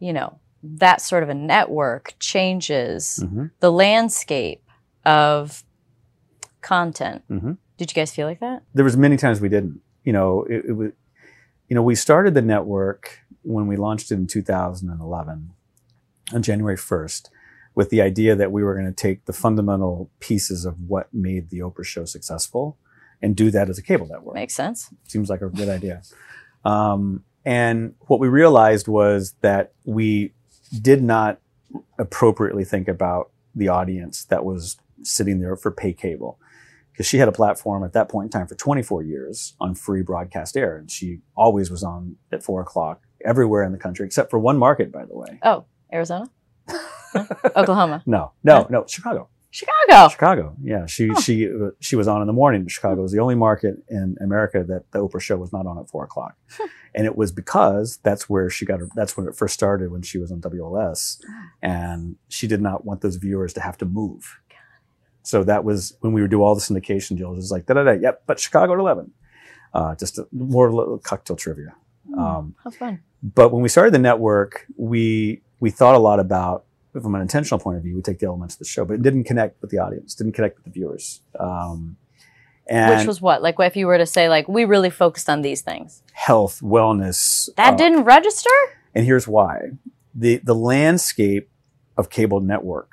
[0.00, 3.50] you know, that sort of a network changes Mhm.
[3.60, 4.62] the landscape
[5.04, 5.64] of
[6.60, 7.22] content.
[7.30, 7.58] Mhm.
[7.78, 8.62] Did you guys feel like that?
[8.74, 9.80] there was many times we didn't.
[10.04, 10.90] You know, it, it was,
[11.68, 15.50] you know, we started the network when we launched it in 2011
[16.32, 17.28] on January 1st
[17.74, 21.50] with the idea that we were going to take the fundamental pieces of what made
[21.50, 22.76] the Oprah show successful
[23.22, 24.34] and do that as a cable network.
[24.34, 24.92] Makes sense.
[25.08, 26.02] Seems like a good idea.
[26.64, 30.32] Um, and what we realized was that we
[30.80, 31.40] did not
[31.98, 36.38] appropriately think about the audience that was sitting there for pay cable.
[36.92, 40.02] Because she had a platform at that point in time for 24 years on free
[40.02, 40.76] broadcast air.
[40.76, 44.58] And she always was on at four o'clock everywhere in the country, except for one
[44.58, 45.38] market, by the way.
[45.42, 46.26] Oh, Arizona?
[47.56, 48.02] Oklahoma?
[48.06, 49.28] No, no, no, Chicago.
[49.50, 50.08] Chicago.
[50.08, 50.56] Chicago.
[50.62, 52.66] Yeah, she she uh, she was on in the morning.
[52.68, 55.90] Chicago was the only market in America that the Oprah show was not on at
[55.90, 56.36] four o'clock,
[56.94, 58.88] and it was because that's where she got her.
[58.94, 61.18] That's when it first started when she was on WLS,
[61.60, 64.40] and she did not want those viewers to have to move.
[65.22, 67.34] So that was when we would do all the syndication deals.
[67.34, 67.92] It was like da da da.
[67.92, 69.12] Yep, but Chicago at eleven.
[69.74, 71.74] Uh, just a, more little cocktail trivia.
[72.18, 73.00] Um, How fun.
[73.22, 77.58] but when we started the network, we we thought a lot about from an intentional
[77.58, 77.96] point of view.
[77.96, 80.32] We take the elements of the show, but it didn't connect with the audience, didn't
[80.32, 81.22] connect with the viewers.
[81.38, 81.96] Um,
[82.66, 83.42] and Which was what?
[83.42, 86.02] Like, if you were to say, like, we really focused on these things.
[86.12, 87.48] health, wellness.
[87.56, 88.50] That uh, didn't register?
[88.94, 89.70] and here's why:
[90.14, 91.48] the the landscape
[91.96, 92.90] of cable network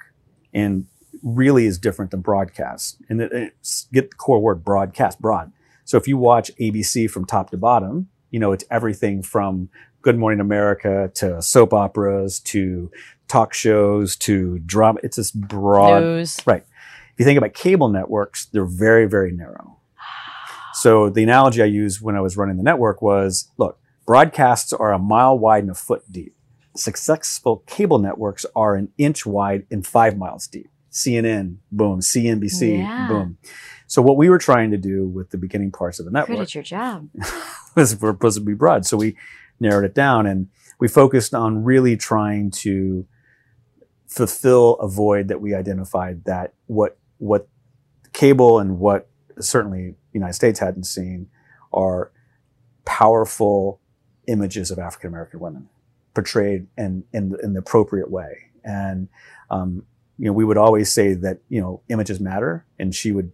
[0.53, 0.87] and
[1.23, 2.97] really is different than broadcast.
[3.09, 3.53] And it,
[3.91, 5.51] get the core word broadcast, broad.
[5.85, 9.69] So if you watch ABC from top to bottom, you know it's everything from
[10.01, 12.91] Good Morning America to soap operas to
[13.27, 14.99] talk shows to drama.
[15.03, 16.03] It's this broad.
[16.03, 16.37] News.
[16.45, 16.63] Right.
[17.13, 19.77] If you think about cable networks, they're very, very narrow.
[20.73, 24.93] So the analogy I used when I was running the network was, look, broadcasts are
[24.93, 26.35] a mile wide and a foot deep.
[26.77, 30.69] Successful cable networks are an inch wide and five miles deep.
[30.91, 31.99] CNN, boom.
[31.99, 33.07] CNBC, Yeah.
[33.07, 33.37] boom.
[33.87, 36.39] So what we were trying to do with the beginning parts of the Good network
[36.39, 37.09] at your job.
[37.75, 38.85] was supposed to be broad.
[38.85, 39.15] So we
[39.59, 40.47] narrowed it down and
[40.79, 43.05] we focused on really trying to
[44.07, 47.47] fulfill a void that we identified that what what
[48.13, 49.07] cable and what
[49.39, 51.27] certainly the United States hadn't seen
[51.71, 52.11] are
[52.85, 53.79] powerful
[54.27, 55.69] images of African American women
[56.13, 58.49] portrayed in, in, in the appropriate way.
[58.63, 59.07] And,
[59.49, 59.83] um,
[60.19, 63.31] you know, we would always say that, you know, images matter and she would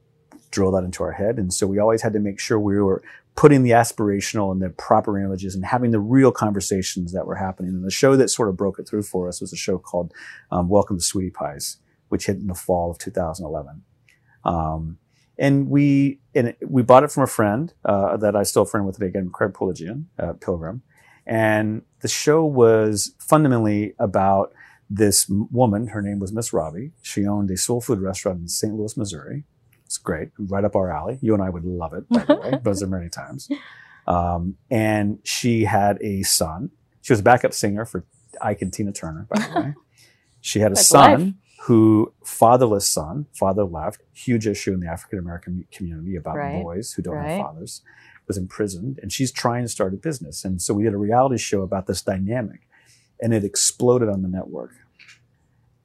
[0.52, 1.40] drill that into our head.
[1.40, 3.04] And so we always had to make sure we were
[3.36, 7.72] putting the aspirational and the proper images and having the real conversations that were happening.
[7.72, 10.14] And the show that sort of broke it through for us was a show called
[10.52, 11.78] um, Welcome to Sweetie Pies,
[12.10, 13.82] which hit in the fall of 2011.
[14.44, 15.00] Um,
[15.40, 18.96] and we and we bought it from a friend uh, that I still friend with
[18.96, 20.84] today, again, Craig Piligian, uh, Pilgrim.
[21.26, 24.54] And the show was fundamentally about
[24.90, 25.88] this woman.
[25.88, 26.92] Her name was Miss Robbie.
[27.02, 28.74] She owned a soul food restaurant in St.
[28.74, 29.44] Louis, Missouri.
[29.86, 31.20] It's great, right up our alley.
[31.22, 32.60] You and I would love it, by the way.
[32.80, 33.48] There many times.
[34.08, 36.72] Um, and she had a son.
[37.02, 38.06] She was a backup singer for
[38.42, 39.74] Ike and Tina Turner, by the way.
[40.42, 41.34] She had a That's son life.
[41.62, 46.62] who, fatherless son, father left, huge issue in the African American community about Right.
[46.62, 47.32] boys who don't Right.
[47.32, 47.82] have fathers,
[48.28, 50.46] was imprisoned, and she's trying to start a business.
[50.46, 52.68] And so we did a reality show about this dynamic,
[53.22, 54.72] and it exploded on the network.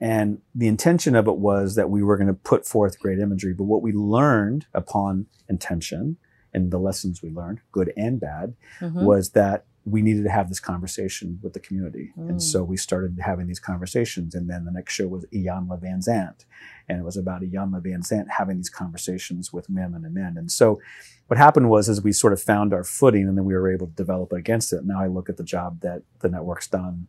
[0.01, 3.53] And the intention of it was that we were going to put forth great imagery,
[3.53, 6.17] but what we learned upon intention
[6.55, 9.05] and the lessons we learned, good and bad, Mhm.
[9.05, 12.13] was that we needed to have this conversation with the community.
[12.19, 12.29] Mm.
[12.29, 14.35] And so we started having these conversations.
[14.35, 16.45] And then the next show was Iyanla Vanzant.
[16.89, 20.37] And it was about Iyanla Vanzant having these conversations with women and men.
[20.37, 20.81] And so
[21.29, 23.87] what happened was as we sort of found our footing and then we were able
[23.87, 24.85] to develop against it.
[24.85, 27.07] Now I look at the job that the network's done,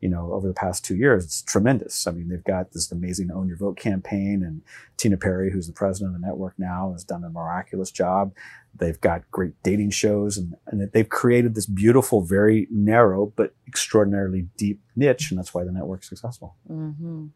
[0.00, 1.24] you know, over the past two years.
[1.24, 2.06] It's tremendous.
[2.06, 4.62] I mean, they've got this amazing Own Your Vote campaign and
[4.96, 8.32] Tina Perry, who's the president of the network now, has done a miraculous job.
[8.76, 14.48] They've got great dating shows and, and they've created this beautiful, very narrow, but extraordinarily
[14.56, 15.30] deep niche.
[15.30, 16.56] And that's why the network's successful.
[16.66, 17.26] hmm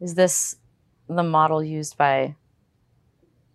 [0.00, 0.56] Is this
[1.08, 2.36] the model used by?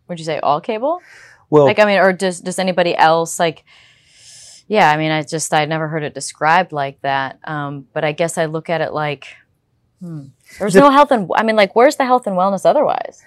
[0.07, 1.01] Would you say all cable?
[1.49, 3.63] Well, like I mean, or does does anybody else like?
[4.67, 7.39] Yeah, I mean, I just I never heard it described like that.
[7.45, 9.27] Um, but I guess I look at it like,
[10.01, 10.25] hmm,
[10.59, 13.21] there's The- no health and I mean, like, where's the health and wellness otherwise?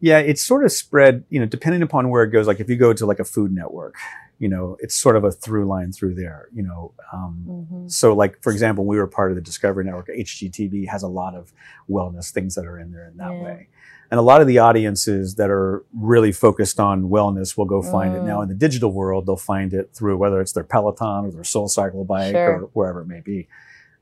[0.00, 2.46] Yeah, it's sort of spread, you know, depending upon where it goes.
[2.46, 3.94] Like if you go to like a food network,
[4.38, 6.92] you know, it's sort of a through line through there, you know.
[7.12, 7.88] Um, Mm-hmm.
[7.88, 10.08] so like, for example, we were part of the Discovery Network.
[10.08, 11.52] HGTV has a lot of
[11.88, 13.42] wellness things that are in there in that Yeah.
[13.42, 13.68] way.
[14.10, 18.14] And a lot of the audiences that are really focused on wellness will go find
[18.14, 18.18] it.
[18.22, 18.26] Mm.
[18.26, 21.44] Now in the digital world, they'll find it through whether it's their Peloton or their
[21.44, 22.62] Soul Cycle bike Sure.
[22.62, 23.48] or wherever it may be.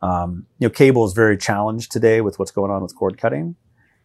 [0.02, 3.56] Um, you know, cable is very challenged today with what's going on with cord cutting.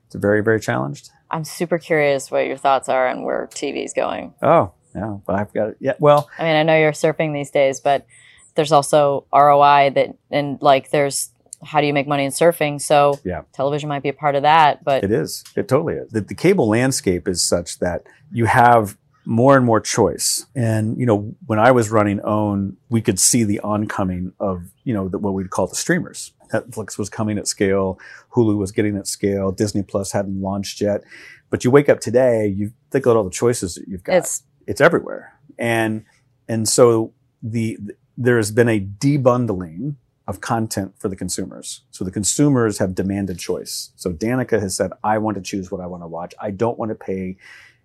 [0.05, 1.09] It's very, very challenged.
[1.29, 4.33] I'm super curious what your thoughts are on where TV is going.
[4.41, 5.77] Oh, yeah, but I've got it.
[5.79, 8.07] Yeah, well, I mean, I know you're surfing these days, but
[8.55, 11.29] there's also ROI that, and like, there's
[11.63, 12.81] how do you make money in surfing?
[12.81, 13.41] So Yeah.
[13.53, 15.43] television might be a part of that, but it is.
[15.55, 16.11] It totally is.
[16.11, 20.45] The, the cable landscape is such that you have more and more choice.
[20.55, 24.93] And you know, when I was running OWN, we could see the oncoming of you
[24.93, 26.31] know the, what we'd call the streamers.
[26.53, 27.99] Netflix was coming at scale,
[28.33, 31.03] Hulu was getting at scale, Disney Plus hadn't launched yet.
[31.51, 34.15] But you wake up today, you think about all the choices that you've got.
[34.15, 36.05] it's it's everywhere and
[36.47, 37.77] and so the,
[38.17, 39.95] there's been a debundling
[40.29, 41.81] of content for the consumers.
[41.89, 43.91] So the consumers have demanded choice.
[43.95, 46.33] So danica has said i want to choose what i want to watch.
[46.39, 47.35] I don't want to pay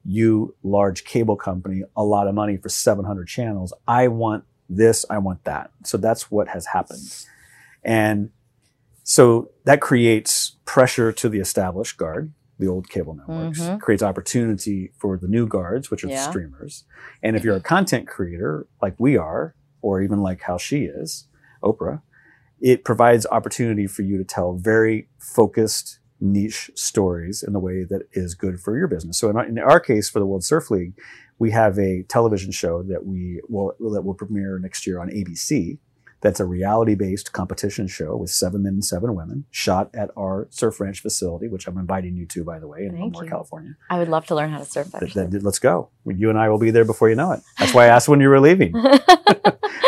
[0.04, 3.72] you large cable company a lot of money for 700 channels.
[3.88, 5.70] I want this i want that.
[5.85, 7.09] So that's what has happened.
[7.83, 8.30] And
[9.02, 13.61] so that creates pressure to the established guard the old cable networks.
[13.61, 13.80] Mhm.
[13.80, 16.24] creates opportunity for the new guards which are Yeah.
[16.24, 16.85] the streamers.
[17.22, 21.26] And if you're a content creator like we are or even like how she is
[21.62, 22.00] oprah
[22.64, 28.09] it provides opportunity for you to tell very focused niche stories in the way that
[28.12, 29.18] is good for your business.
[29.18, 30.94] So in our, in our case for the world surf league
[31.38, 35.79] we have a television show that we will that will premiere next year on abc
[36.25, 40.49] that's a reality based competition show with seven men and seven women shot at our
[40.51, 43.31] surf ranch facility, which I'm inviting you to, by the way, in Thank Lemoore, you.
[43.31, 43.77] California.
[43.91, 44.91] I would love to learn how to surf.
[44.91, 45.27] That- Actually.
[45.27, 45.91] that- let's go.
[46.07, 47.41] You and I will be there before you know it.
[47.59, 48.75] That's why I asked when you were leaving.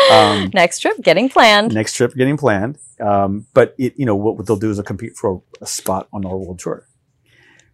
[0.09, 1.73] Um, Next trip, getting planned.
[1.73, 2.77] Next trip getting planned.
[3.01, 6.25] Um, but it, you know, what they'll do is they'll compete for a spot on
[6.25, 6.87] our world tour.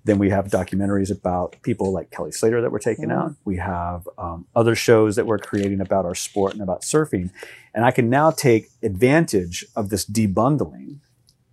[0.05, 3.17] Then we have documentaries about people like Kelly Slater that we're taking Mm.
[3.17, 3.35] out.
[3.45, 7.31] We have um, other shows that we're creating about our sport and about surfing.
[7.73, 10.97] And I can now take advantage of this debundling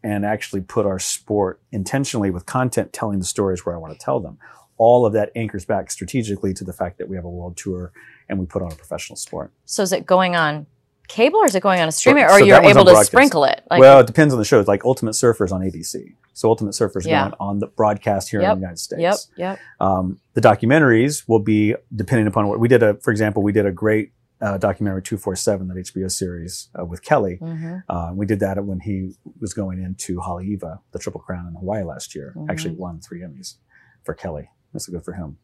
[0.03, 3.99] and actually put our sport intentionally with content telling the stories where I want to
[4.05, 4.39] tell them.
[4.79, 7.93] All of that anchors back strategically to the fact that we have a world tour
[8.29, 9.53] and we put on a professional sport.
[9.67, 10.67] So is it going on
[11.11, 13.05] cable or is it going on a streamer So or you're one's on able to
[13.05, 13.63] sprinkle it?
[13.71, 14.59] Like, well, it depends on the show.
[14.61, 16.15] It's Like Ultimate Surfers on ABC.
[16.33, 17.23] So Ultimate Surfers Yeah.
[17.23, 18.53] going on the broadcast here Yep.
[18.53, 19.01] in the United States.
[19.03, 19.59] yep, yep.
[19.81, 22.83] Um, the documentaries will be depending upon what we did.
[22.83, 26.71] A, for example, we did a great uh, documentary two four seven that HBO series
[26.79, 27.37] uh, with Kelly.
[27.37, 31.55] hmm Uh, we did that when he was going into Haleiwa, the Triple Crown in
[31.57, 32.33] Hawaii last year.
[32.35, 32.49] Mhm.
[32.51, 33.57] Actually, won three Emmys
[34.03, 34.49] for Kelly.
[34.73, 35.37] That's good for him.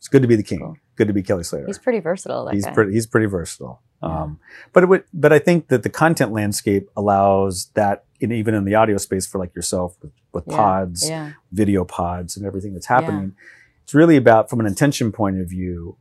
[0.00, 0.60] It's good to be the king.
[0.60, 0.76] Cool.
[0.96, 1.66] Good to be Kelly Slater.
[1.66, 2.46] He's pretty versatile.
[2.46, 2.72] That he's guy.
[2.72, 2.92] pretty.
[2.94, 3.82] He's pretty versatile.
[4.02, 4.22] Yeah.
[4.22, 4.40] Um,
[4.72, 8.64] but it would, but I think that the content landscape allows that, in, even in
[8.64, 11.32] the audio space for like yourself with, with Yeah, pods, Yeah.
[11.52, 13.34] video pods, and everything that's happening.
[13.82, 15.98] It's really about, from an intention point of view,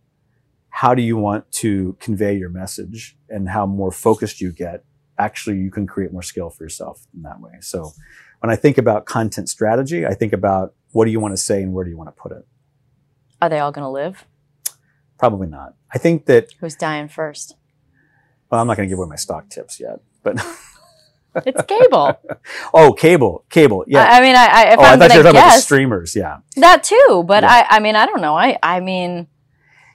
[0.69, 4.85] how do you want to convey your message, and how more focused you get.
[5.17, 7.51] Actually, you can create more skill for yourself in that way.
[7.59, 7.91] So,
[8.39, 11.61] when I think about content strategy, I think about what do you want to say
[11.61, 12.47] and where do you want to put it.
[13.41, 14.25] Are they all going to live?
[15.17, 15.75] Probably not.
[15.93, 17.55] I think that Who's dying first?
[18.49, 20.37] well, I'm not going to give away my stock tips yet, but
[21.35, 22.19] It's cable.
[22.73, 24.03] oh, cable, cable, yeah.
[24.03, 25.61] I, I mean, I, I if oh, I I'm thought you were talking about the
[25.61, 26.15] streamers.
[26.15, 27.65] Yeah, that too, but Yeah.
[27.69, 28.35] I, I mean, I don't know.
[28.35, 29.27] I, I mean,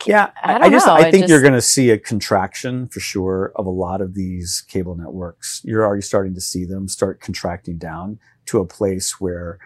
[0.07, 0.31] yeah.
[0.43, 0.95] I I, don't just, know.
[0.95, 4.15] I I think you're going to see a contraction for sure of a lot of
[4.15, 5.61] these cable networks.
[5.65, 9.59] You're already starting to see them start contracting down to a place where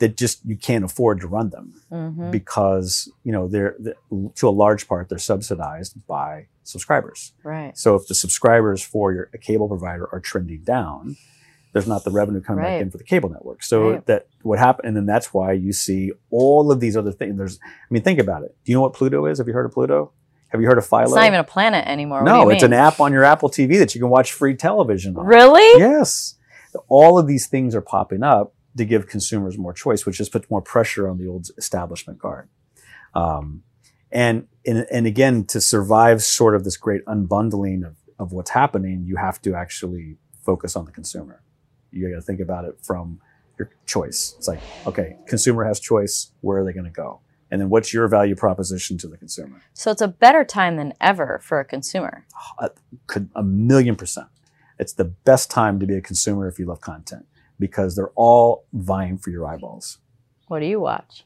[0.00, 2.30] that just you can't afford to run them mhm.
[2.30, 3.92] because you know they're, they
[4.34, 7.32] to a large part they're subsidized by subscribers.
[7.44, 7.76] right.
[7.76, 11.16] So if the subscribers for your a cable provider are trending down,
[11.72, 12.76] there's not the revenue coming Right.
[12.76, 13.62] back in for the cable network.
[13.62, 14.06] So Right.
[14.06, 17.36] that what happened, and then that's why you see all of these other things.
[17.36, 18.56] There's, I mean, think about it.
[18.64, 19.38] Do you know what Pluto is?
[19.38, 20.12] Have you heard of Pluto?
[20.48, 21.04] Have you heard of Philo?
[21.04, 22.22] It's not even a planet anymore.
[22.24, 25.24] No, it's an app on your Apple TV that you can watch free television on.
[25.24, 25.78] Really?
[25.80, 26.34] Yes.
[26.88, 30.50] All of these things are popping up to give consumers more choice, which just puts
[30.50, 32.48] more pressure on the old establishment guard.
[33.14, 33.62] Um,
[34.12, 39.04] and, and, and again, to survive sort of this great unbundling of, of what's happening,
[39.04, 41.42] you have to actually focus on the consumer.
[41.90, 43.20] You got to think about it from
[43.58, 44.34] your choice.
[44.38, 46.32] It's like, okay, consumer has choice.
[46.40, 47.20] Where are they going to go?
[47.50, 49.60] And then what's your value proposition to the consumer?
[49.74, 52.24] So it's a better time than ever for a consumer.
[53.08, 54.28] could a million percent.
[54.78, 57.26] It's the best time to be a consumer if you love content
[57.60, 59.98] because they're all vying for your eyeballs.
[60.48, 61.24] What do you watch?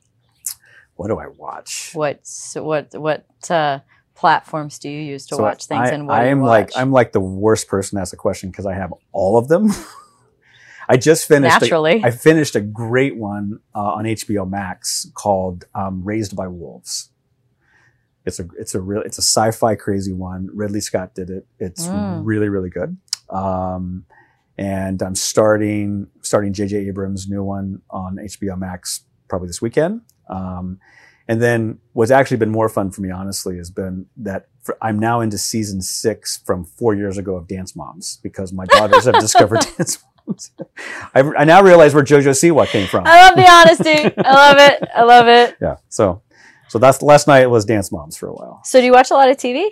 [0.97, 1.93] What do I watch?
[1.95, 3.80] What's what what uh,
[4.14, 5.89] platforms do you use to So watch things?
[5.89, 8.51] I, and what I am like I'm like the worst person to ask a question
[8.51, 9.70] because I have all of them.
[10.89, 11.62] I just finished.
[11.62, 12.05] Naturally.
[12.05, 17.09] I finished a great one uh, on HBO Max called um, "Raised by Wolves."
[18.26, 20.51] It's a it's a real it's a sci-fi crazy one.
[20.53, 21.47] Ridley Scott did it.
[21.59, 22.20] It's Mm.
[22.24, 22.97] really really good.
[23.30, 24.05] Um,
[24.59, 26.89] and I'm starting starting J.J.
[26.89, 30.03] Abrams' new one on HBO Max probably this weekend.
[30.29, 30.79] Um,
[31.27, 34.99] and then what's actually been more fun for me, honestly, has been that for, I'm
[34.99, 39.19] now into season six from four years ago of Dance Moms because my daughters have
[39.21, 40.51] discovered Dance Moms.
[41.15, 43.05] I, I now realize where JoJo Siwa came from.
[43.07, 44.15] I love the honesty.
[44.25, 44.89] I love it.
[44.95, 45.57] I love it.
[45.61, 45.77] Yeah.
[45.89, 46.23] So,
[46.69, 48.61] so that's last night was Dance Moms for a while.
[48.65, 49.71] So do you watch a lot of TV?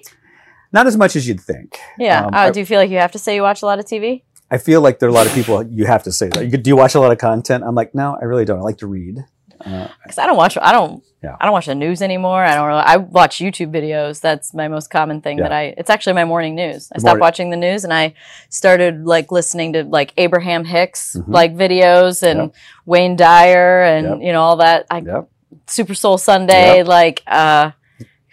[0.72, 1.78] Not as much as you'd think.
[1.98, 2.24] Yeah.
[2.26, 3.78] Um, uh, I- do you feel like you have to say you watch a lot
[3.78, 4.22] of TV?
[4.52, 6.44] I feel like there are a lot of people you have to say that.
[6.50, 7.64] You, do you watch a lot of content?
[7.66, 8.58] I'm like, no, I really don't.
[8.58, 9.18] I like to read.
[9.64, 10.58] Uh, Because I don't watch.
[10.60, 11.02] I don't.
[11.22, 11.36] Yeah.
[11.40, 12.42] I don't watch the news anymore.
[12.44, 12.66] I don't.
[12.66, 14.20] Really, I watch YouTube videos.
[14.20, 15.38] That's my most common thing.
[15.38, 15.44] Yeah.
[15.44, 15.62] That I.
[15.78, 16.90] It's actually my morning news.
[16.92, 18.14] I The stopped morning- watching the news and I
[18.50, 21.24] started like listening to like Abraham Hicks Mhm.
[21.28, 22.54] like videos and Yep.
[22.86, 24.18] Wayne Dyer and Yep.
[24.20, 24.86] you know all that.
[24.90, 25.28] I yep.
[25.68, 26.82] Super Soul Sunday.
[26.82, 27.70] Like, uh,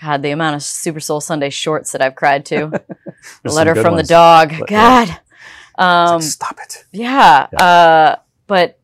[0.01, 2.81] God, the amount of Super Soul Sunday shorts that I've cried to.
[3.43, 4.07] Letter from ones.
[4.07, 4.53] the dog.
[4.67, 5.19] God.
[5.79, 6.85] Um, like, stop it.
[6.91, 7.47] yeah.
[7.53, 7.63] Yeah.
[7.63, 8.15] Uh,
[8.47, 8.79] but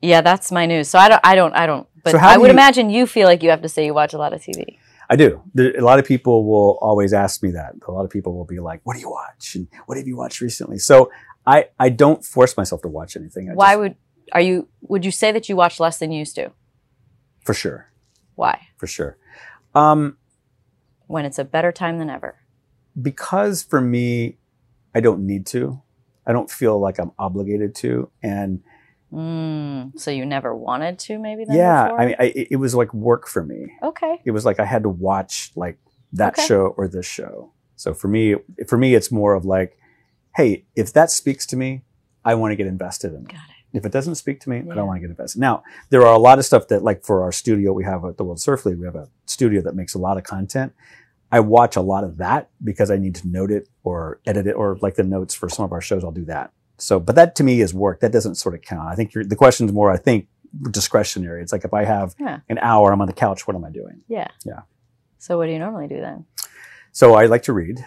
[0.00, 0.88] yeah, that's my news.
[0.88, 1.20] So I don't.
[1.24, 1.52] I don't.
[1.54, 1.86] I don't.
[2.04, 4.14] But So I would you- imagine you feel like you have to say you watch
[4.14, 4.78] a lot of TV.
[5.10, 5.42] I do.
[5.54, 7.74] There, a lot of people will always ask me that.
[7.86, 10.16] A lot of people will be like, "What do you watch?" and "What have you
[10.16, 11.10] watched recently?" So
[11.46, 13.50] I I don't force myself to watch anything.
[13.50, 13.94] I Why just- would
[14.32, 14.68] are you?
[14.82, 16.52] Would you say that you watch less than you used to?
[17.44, 17.90] for sure,
[18.36, 18.68] Why?
[18.76, 19.16] for sure.
[19.74, 20.16] Um,
[21.08, 22.36] When it's a better time than ever.
[23.00, 24.36] because for me,
[24.94, 25.82] I don't need to.
[26.30, 28.60] I don't feel like I'm obligated to, and
[29.12, 31.44] Mm, so you never wanted to, maybe?
[31.44, 32.00] Then yeah, before?
[32.00, 33.72] I mean, I, it was like work for me.
[33.82, 34.20] okay.
[34.24, 35.78] It was like I had to watch like
[36.12, 36.46] that Okay.
[36.46, 37.52] show or this show.
[37.74, 38.36] So for me,
[38.68, 39.76] for me, it's more of like,
[40.36, 41.82] hey, if that speaks to me,
[42.24, 43.28] I want to get invested in it.
[43.32, 43.78] Got it.
[43.78, 45.40] If it doesn't speak to me, I don't want to get invested.
[45.40, 48.16] Now, there are a lot of stuff that, like for our studio, we have at
[48.16, 50.72] the World Surf League, we have a studio that makes a lot of content.
[51.32, 54.52] I watch a lot of that because I need to note it or edit it,
[54.52, 56.52] or like the notes for some of our shows, I'll do that.
[56.78, 58.00] So, but that to me is work.
[58.00, 58.88] That doesn't sort of count.
[58.88, 60.26] I think you're, the question's more, I think,
[60.70, 61.42] discretionary.
[61.42, 62.40] It's like if I have Yeah.
[62.48, 64.02] an hour, I'm on the couch, what am I doing?
[64.08, 64.28] Yeah.
[64.44, 64.60] Yeah.
[65.18, 66.24] So what do you normally do then?
[66.92, 67.84] So I like to read.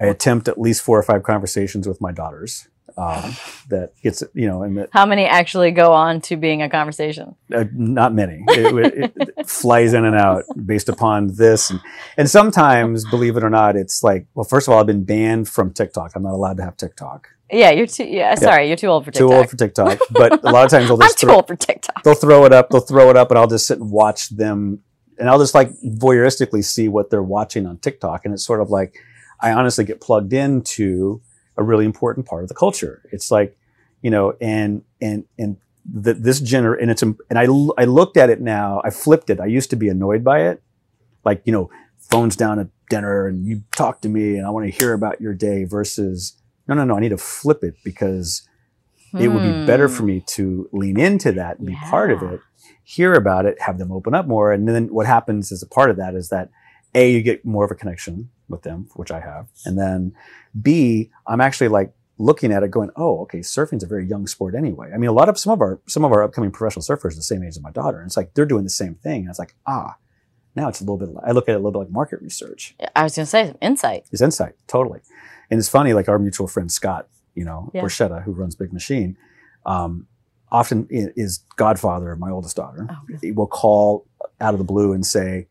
[0.00, 2.68] I attempt at least four or five conversations with my daughters.
[2.96, 3.34] Um,
[3.68, 7.34] that gets you know, How many actually go on to being a conversation?
[7.54, 8.42] uh, not many.
[8.48, 11.80] It, it, it flies in and out based upon this, and,
[12.16, 15.48] and sometimes, believe it or not, it's like, well, first of all, I've been banned
[15.48, 16.12] from TikTok.
[16.14, 17.28] I'm not allowed to have TikTok.
[17.52, 18.04] Yeah, you're too.
[18.04, 19.36] Yeah, sorry, you're too old for Too TikTok.
[19.36, 19.98] old for TikTok.
[20.10, 22.02] But a lot of times they'll I'm just too throw, old for TikTok.
[22.04, 22.70] they'll throw it up.
[22.70, 24.80] They'll throw it up, and I'll just sit and watch them,
[25.18, 28.70] and I'll just like voyeuristically see what they're watching on TikTok, and it's sort of
[28.70, 28.96] like
[29.40, 31.22] I honestly get plugged into
[31.56, 33.02] a really important part of the culture.
[33.12, 33.56] It's like,
[34.02, 35.56] you know, and and and
[35.90, 38.80] the, this gener and it's and I I looked at it now.
[38.84, 39.40] I flipped it.
[39.40, 40.62] I used to be annoyed by it,
[41.24, 44.66] like you know, phones down at dinner and you talk to me and I want
[44.66, 46.36] to hear about your day versus
[46.66, 46.96] no no no.
[46.96, 48.48] I need to flip it because
[49.18, 52.34] it would be better for me to lean into that and be part of Hmm.
[52.34, 52.40] It,
[52.84, 54.52] hear about it, have them open up more.
[54.52, 56.50] And then what happens as a part of that is that
[56.94, 59.48] A, you get more of a connection with them, which I have.
[59.64, 60.12] And then
[60.60, 64.54] B, I'm actually like looking at it going, oh, okay, surfing's a very young sport
[64.54, 64.90] anyway.
[64.94, 67.16] I mean, a lot of some of our some of our upcoming professional surfers are
[67.16, 67.98] the same age as my daughter.
[67.98, 69.22] And it's like they're doing the same thing.
[69.22, 69.96] And it's like, ah,
[70.56, 72.74] now it's a little bit I look at it a little bit like market research.
[72.96, 74.06] I was going to say some insight.
[74.12, 75.00] It's insight, totally.
[75.50, 77.82] And it's funny, like our mutual friend Scott, you know, Yeah.
[77.82, 79.16] Borchetta, who runs Big Machine,
[79.64, 80.06] um,
[80.50, 82.86] often is godfather of my oldest daughter.
[82.90, 83.20] Oh, really?
[83.22, 84.06] He will call
[84.40, 85.46] out of the blue and say,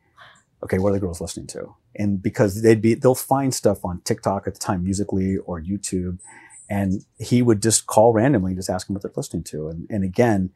[0.64, 4.02] "Okay, what are the girls listening to?" And because they'd be, they'll find stuff on
[4.02, 6.20] TikTok at the time, musically or YouTube,
[6.70, 9.68] and he would just call randomly, just ask them what they're listening to.
[9.70, 10.52] And and again,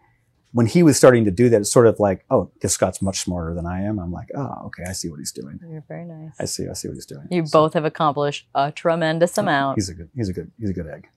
[0.51, 3.19] when he was starting to do that, it's sort of like, oh, because Scott's much
[3.21, 3.97] smarter than I am.
[3.99, 5.59] I'm like, oh, okay, I see what he's doing.
[5.67, 6.33] You're very nice.
[6.39, 7.27] I see, I see what he's doing.
[7.31, 9.77] You So- both have accomplished a tremendous amount.
[9.77, 10.09] He's a good.
[10.15, 10.51] He's a good.
[10.59, 11.07] He's a good egg.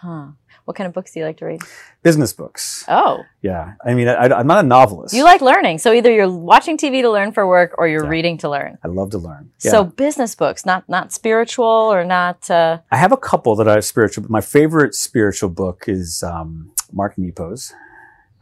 [0.00, 0.26] Huh.
[0.66, 1.62] What kind of books do you like to read?
[2.02, 2.84] Business books.
[2.88, 3.74] Oh, Yeah.
[3.84, 5.14] I mean, I, am not a novelist.
[5.14, 5.78] you like learning.
[5.78, 8.10] So either you're watching TV to learn for work or you're Yeah.
[8.10, 8.76] reading to learn.
[8.84, 9.50] I love to learn.
[9.64, 9.70] Yeah.
[9.70, 12.50] So business books, not not spiritual or not.
[12.50, 14.22] Uh, I have a couple that are spiritual.
[14.22, 17.72] but My favorite spiritual book is um, Mark Nepo's.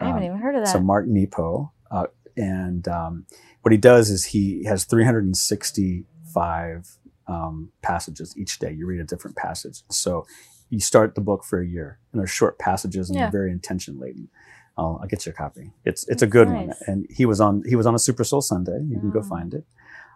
[0.00, 0.72] I haven't Um, even heard of that.
[0.72, 3.26] So Mark Nepo, uh, and um,
[3.62, 8.72] what he does is he has 365 um, passages each day.
[8.72, 9.82] You read a different passage.
[9.90, 10.26] So
[10.74, 13.24] you start the book for a year, and they're short passages and Yeah.
[13.30, 14.28] they're very intention laden.
[14.76, 15.72] I'll, I'll get you a copy.
[15.84, 16.72] It's it's a good one.
[16.88, 18.78] And he was on he was on a Super Soul Sunday.
[18.90, 19.22] You can go Oh.
[19.36, 19.64] find it.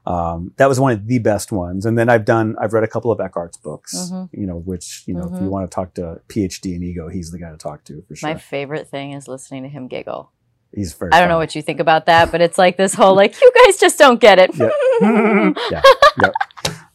[0.06, 1.84] Um, that was one of the best ones.
[1.86, 3.94] And then I've done I've read a couple of Eckhart's books.
[4.10, 4.28] Mhm.
[4.32, 5.42] You know, which you know if Mhm.
[5.42, 8.16] you want to talk to PhD in ego, he's the guy to talk to for
[8.16, 8.30] sure.
[8.30, 10.32] My favorite thing is listening to him giggle.
[10.74, 11.10] he's very.
[11.12, 13.50] I don't know what you think about that, but it's like this whole like you
[13.64, 14.50] guys just don't get it.
[14.56, 14.72] Yep.
[15.70, 15.82] yeah.
[16.22, 16.32] Yep.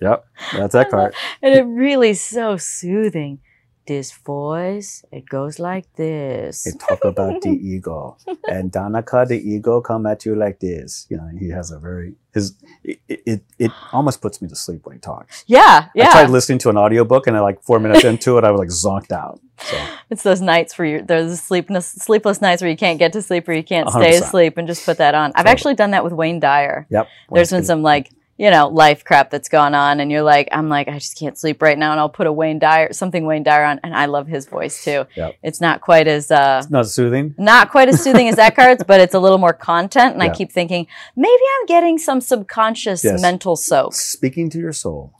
[0.01, 0.25] Yep.
[0.57, 1.15] That's Eckhart.
[1.41, 3.39] and it really is so soothing.
[3.85, 6.63] This voice, it goes like this.
[6.63, 8.15] They talk about the ego,
[8.47, 11.05] and Danica, the ego, come at you like this.
[11.09, 12.55] You know, he has a very his.
[12.83, 15.43] It it, it almost puts me to sleep when he talks.
[15.47, 16.07] yeah, yeah.
[16.07, 18.59] I tried listening to an audiobook, and I like four minutes into it, I was
[18.59, 19.41] like zonked out.
[19.57, 19.77] So
[20.09, 23.47] It's those nights where you're there's sleepless sleepless nights where you can't get to sleep
[23.49, 24.21] or you can't stay 100%.
[24.21, 25.31] asleep and just put that on.
[25.31, 25.51] I've Totally.
[25.51, 26.87] actually done that with Wayne Dyer.
[26.89, 27.07] yep.
[27.31, 30.67] There's been some like you know life crap that's gone on, and you're like, I'm
[30.69, 33.43] like, I just can't sleep right now, and I'll put a Wayne Dyer something Wayne
[33.43, 35.05] Dyer on, and I love his voice too.
[35.15, 35.35] Yep.
[35.43, 37.35] It's not quite as uh not soothing.
[37.37, 40.51] not quite as soothing as Eckhart's, but it's a little more content, and I keep
[40.51, 43.21] thinking maybe I'm getting some subconscious Yes.
[43.21, 43.93] mental soak.
[43.93, 45.13] Speaking to your soul,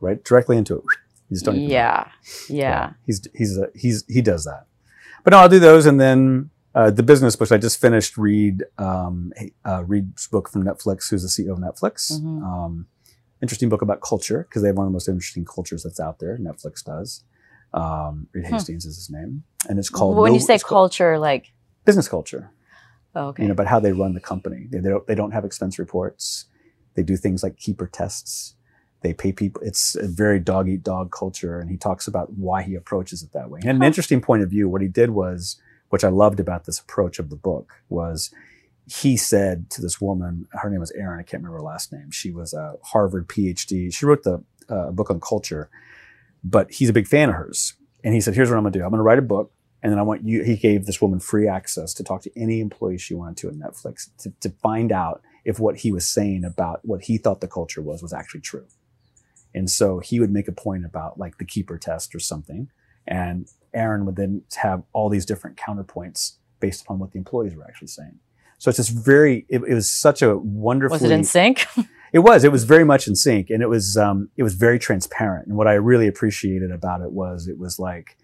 [0.00, 0.84] right directly into it.
[1.28, 1.56] You just don't.
[1.56, 2.08] Yeah,
[2.48, 2.92] yeah.
[3.04, 4.64] he's he's a, he's he does that.
[5.24, 7.50] But no, I'll do those, and then uh, the business books.
[7.52, 9.32] I just finished read um,
[9.64, 12.12] uh, Reed's book from Netflix, who's the CEO of Netflix.
[12.20, 12.42] Mhm.
[12.42, 12.86] Um,
[13.42, 16.18] interesting book about culture because they have one of the most interesting cultures that's out
[16.18, 16.36] there.
[16.38, 17.24] Netflix does.
[17.72, 18.54] Um, Reed Hmm.
[18.54, 20.16] Hastings is his name, and it's called.
[20.16, 21.52] when No- you say it's called culture, like
[21.84, 22.50] business culture,
[23.14, 24.66] oh, okay, you know, about how they run the company.
[24.70, 26.46] They, they don't they don't have expense reports.
[26.94, 28.54] They do things like keeper tests.
[29.02, 29.62] They pay people.
[29.64, 33.32] It's a very dog eat dog culture, and he talks about why he approaches it
[33.32, 33.60] that way.
[33.64, 34.68] And an interesting point of view.
[34.68, 35.56] What he did was,
[35.90, 38.30] which I loved about this approach of the book, was
[38.86, 41.20] he said to this woman, her name was Erin.
[41.20, 42.10] I can't remember her last name.
[42.10, 43.92] She was a Harvard PhD.
[43.94, 45.68] She wrote the uh, book on culture,
[46.42, 47.74] but he's a big fan of hers.
[48.04, 48.84] And he said, "Here's what I'm going to do.
[48.84, 51.20] I'm going to write a book, and then I want you." He gave this woman
[51.20, 54.92] free access to talk to any employee she wanted to at Netflix to, to find
[54.92, 58.40] out if what he was saying about what he thought the culture was was actually
[58.40, 58.66] true.
[59.54, 62.70] And so he would make a point about like the keeper test or something,
[63.06, 67.64] and Erin would then have all these different counterpoints based upon what the employees were
[67.64, 68.18] actually saying.
[68.58, 69.46] So it's just very.
[69.48, 70.96] It, it was such a wonderful.
[70.96, 71.66] was it in sync?
[72.10, 72.42] It was.
[72.42, 73.96] It was very much in sync, and it was.
[73.98, 75.46] Um, it was very transparent.
[75.46, 78.16] And what I really appreciated about it was, it was like,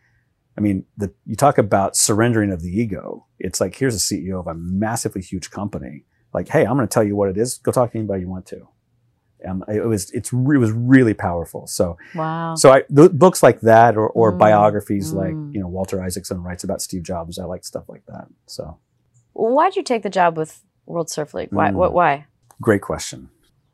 [0.56, 3.26] I mean, the you talk about surrendering of the ego.
[3.38, 6.04] It's like here's a CEO of a massively huge company.
[6.32, 7.58] Like, hey, I'm going to tell you what it is.
[7.58, 8.66] Go talk to anybody you want to,
[9.46, 11.66] Um, it was it's it was really powerful.
[11.66, 12.54] So Wow.
[12.54, 15.54] so I th- books like that or, or Mm, biographies like mm.
[15.54, 17.38] you know Walter Isaacson writes about Steve Jobs.
[17.38, 18.26] I like stuff like that.
[18.46, 18.78] So
[19.34, 21.48] Why'd you take the job with World Surf League?
[21.50, 21.70] Why?
[21.70, 21.74] Mm.
[21.74, 21.92] What?
[21.92, 22.26] Why?
[22.60, 23.28] great question,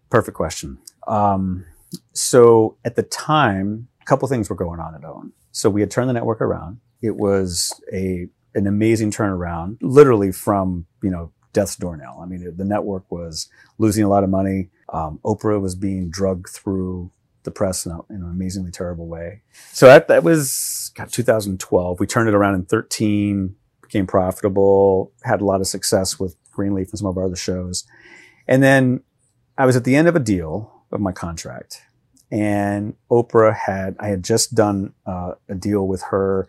[0.08, 0.78] perfect question.
[1.06, 1.66] Um,
[2.12, 5.32] so at the time, a couple things were going on at OWN.
[5.52, 6.80] So we had turned the network around.
[7.02, 12.18] It was a an amazing turnaround, literally from you know death's doornail.
[12.22, 13.48] I mean, the network was
[13.78, 14.70] losing a lot of money.
[14.92, 17.10] Um, Oprah was being drugged through
[17.42, 19.42] the press in, a, in an amazingly terrible way.
[19.72, 22.00] So that that was God, 2012.
[22.00, 26.90] We turned it around in 13, became profitable, had a lot of success with Greenleaf
[26.90, 27.86] and some of our other shows,
[28.46, 29.02] and then
[29.56, 31.82] I was at the end of a deal of my contract,
[32.30, 36.48] and Oprah had I had just done uh, a deal with her,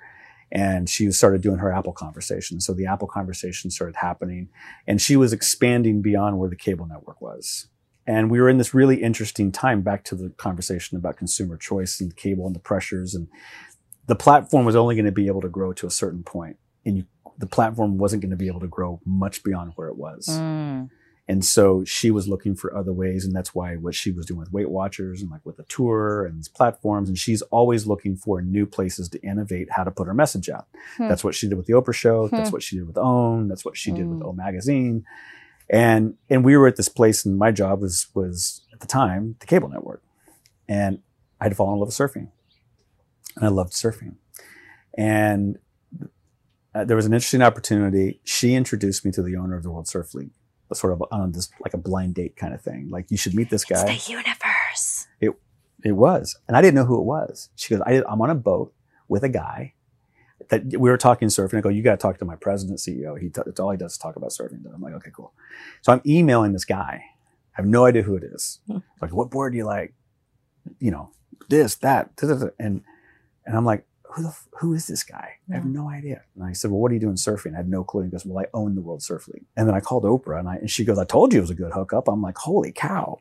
[0.52, 2.60] and she started doing her Apple conversation.
[2.60, 4.50] So the Apple conversation started happening,
[4.88, 7.68] and she was expanding beyond where the cable network was.
[8.08, 12.02] And we were in this really interesting time back to the conversation about consumer choice
[12.02, 13.14] and cable and the pressures.
[13.14, 13.28] And
[14.08, 16.98] the platform was only going to be able to grow to a certain point, and
[16.98, 17.06] you,
[17.38, 20.28] the platform wasn't going to be able to grow much beyond where it was.
[20.30, 20.90] Mm.
[21.28, 23.24] And so she was looking for other ways.
[23.24, 26.26] And that's why what she was doing with Weight Watchers and like with the tour
[26.26, 27.08] and these platforms.
[27.08, 30.68] And she's always looking for new places to innovate how to put her message out.
[30.98, 31.08] Hmm.
[31.08, 32.28] That's what she did with the Oprah show.
[32.28, 32.54] That's Hmm.
[32.54, 33.48] what she did with OWN.
[33.48, 34.26] That's what she did with Mm.
[34.26, 35.06] O Magazine.
[35.72, 39.38] And and we were at this place and my job was was at the time
[39.40, 40.04] the cable network.
[40.68, 41.00] And
[41.40, 42.28] I had fallen in love with surfing.
[43.38, 44.16] And I loved surfing.
[44.98, 45.58] And
[46.76, 48.20] uh, there was an interesting opportunity.
[48.24, 50.32] She introduced me to the owner of the World Surf League,
[50.74, 52.90] sort of on this like a blind date kind of thing.
[52.90, 53.86] Like you should meet this guy.
[53.88, 55.08] It's the universe.
[55.84, 57.50] It was, and I didn't know who it was.
[57.56, 58.74] She goes, I, "I'm on a boat
[59.08, 59.74] with a guy
[60.52, 63.20] that we were talking surfing." I go, "You got to talk to my president, CEO.
[63.20, 65.34] He t- it's all he does is talk about surfing." I'm like, "Okay, cool."
[65.82, 67.04] So I'm emailing this guy.
[67.58, 68.60] I have no idea who it is.
[68.68, 68.78] Hmm.
[69.02, 69.94] Like, what board do you like?
[70.80, 71.12] You know,
[71.50, 72.48] this, that, da, da, da.
[72.60, 72.84] and
[73.46, 75.36] and I'm like, who the f- who is this guy?
[75.52, 76.24] I have no idea.
[76.36, 77.54] And I said, well, what are you doing surfing?
[77.54, 78.04] I had no clue.
[78.04, 79.46] He goes, well, I own the World Surf League.
[79.56, 81.50] And then I called Oprah, and I and she goes, I told you it was
[81.50, 82.08] a good hookup.
[82.08, 83.20] I'm like, holy cow.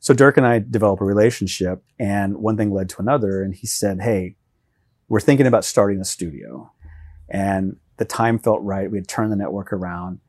[0.00, 3.42] So Dirk and I developed a relationship, and one thing led to another.
[3.42, 4.36] And he said, hey,
[5.08, 6.72] we're thinking about starting a studio,
[7.28, 8.90] and the time felt right.
[8.90, 10.20] We had turned the network around.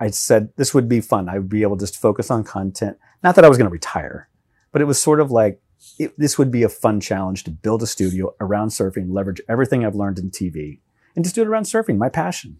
[0.00, 1.28] I said this would be fun.
[1.28, 2.98] I would be able to just focus on content.
[3.22, 4.28] Not that I was going to retire,
[4.72, 5.60] but it was sort of like
[5.98, 9.84] it, this would be a fun challenge to build a studio around surfing, leverage everything
[9.84, 10.80] I've learned in TV,
[11.14, 12.58] and just do it around surfing, my passion.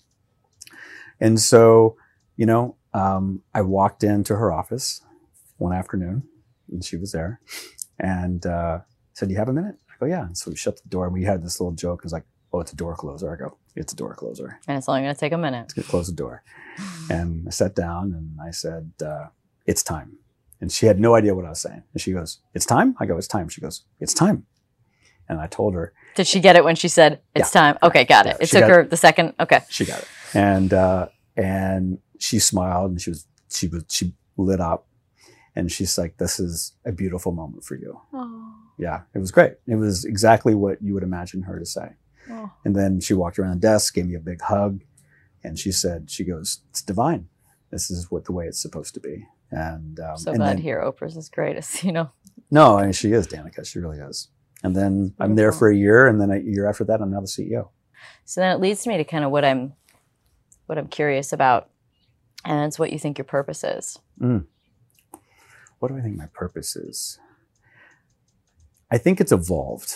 [1.21, 1.97] And so,
[2.37, 5.01] you know, um, I walked into her office
[5.59, 6.25] one afternoon,
[6.71, 7.41] and she was there,
[7.99, 8.81] and uh,
[9.13, 11.15] said, "Do you have a minute?" Go, "Yeah." And so we shut the door, and
[11.15, 12.01] we had this little joke.
[12.01, 14.77] It was like, "Oh, it's a door closer." I go, "It's a door closer." And
[14.77, 15.69] it's only going to take a minute.
[15.71, 16.43] to close the door.
[17.11, 19.27] And I sat down and I said, uh,
[19.67, 20.17] It's time.
[20.61, 21.83] And she had no idea what I was saying.
[21.93, 22.97] And she goes, It's time?
[22.99, 23.49] I go, It's time.
[23.49, 24.47] She goes, It's time.
[25.29, 27.77] And I told her, Did she get it when she said it's time?
[27.83, 28.37] Okay, got it.
[28.39, 29.35] Yeah, It she took her the second.
[29.39, 29.61] Okay.
[29.69, 30.09] She got it.
[30.35, 34.87] And, uh, and she smiled and she was, she was, she lit up
[35.55, 38.01] and she's like, This is a beautiful moment for you.
[38.79, 39.55] Yeah, it was great.
[39.67, 41.93] It was exactly what you would imagine her to say.
[42.31, 42.51] Oh.
[42.65, 44.81] And then she walked around the desk, gave me a big hug,
[45.45, 47.29] and she said, "She goes, it's divine.
[47.71, 50.57] This is what the way it's supposed to be." And um, So and glad then,
[50.57, 51.85] to hear Oprah's is greatest.
[51.85, 52.11] You know.
[52.51, 53.67] No, I mean she is Danica.
[53.67, 54.29] She really is.
[54.65, 57.21] And then I'm there for a year, and then a year after that, I'm now
[57.21, 57.71] the CEO.
[58.25, 59.73] So then it leads me to kind of what I'm,
[60.67, 61.71] what I'm curious about,
[62.45, 63.99] and it's what you think your purpose is.
[65.83, 67.19] What do I think my purpose is?
[68.89, 69.93] I think it's evolved.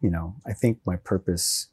[0.00, 1.66] You know, I think my purpose,